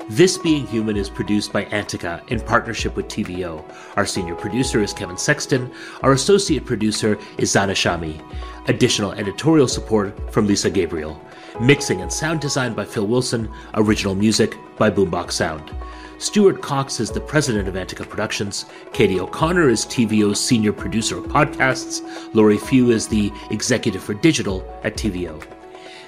This 0.09 0.37
Being 0.37 0.67
Human 0.67 0.97
is 0.97 1.09
produced 1.09 1.53
by 1.53 1.65
Antica 1.67 2.23
in 2.27 2.41
partnership 2.41 2.97
with 2.97 3.07
TVO. 3.07 3.65
Our 3.97 4.05
senior 4.05 4.35
producer 4.35 4.83
is 4.83 4.93
Kevin 4.93 5.17
Sexton. 5.17 5.73
Our 6.03 6.13
associate 6.13 6.67
producer 6.67 7.19
is 7.39 7.55
Zana 7.55 7.71
Shami. 7.71 8.21
Additional 8.69 9.13
editorial 9.13 9.69
support 9.69 10.33
from 10.33 10.49
Lisa 10.49 10.71
Gabriel. 10.71 11.23
Mixing 11.61 12.01
and 12.01 12.13
sound 12.13 12.41
design 12.41 12.75
by 12.75 12.85
Phil 12.85 13.07
Wilson. 13.07 13.49
Original 13.75 14.17
music 14.17 14.57
by 14.77 14.91
Boombox 14.91 15.33
Sound. 15.33 15.71
Stuart 16.19 16.63
Cox 16.63 17.01
is 17.01 17.11
the 17.11 17.21
president 17.21 17.69
of 17.69 17.77
Antica 17.77 18.05
Productions. 18.05 18.67
Katie 18.93 19.19
O'Connor 19.19 19.69
is 19.69 19.85
TVO's 19.85 20.39
senior 20.39 20.73
producer 20.73 21.19
of 21.19 21.25
podcasts. 21.25 22.03
Laurie 22.35 22.57
Few 22.57 22.91
is 22.91 23.09
the 23.09 23.33
executive 23.51 24.03
for 24.03 24.15
digital 24.15 24.65
at 24.85 24.97
TVO. 24.97 25.43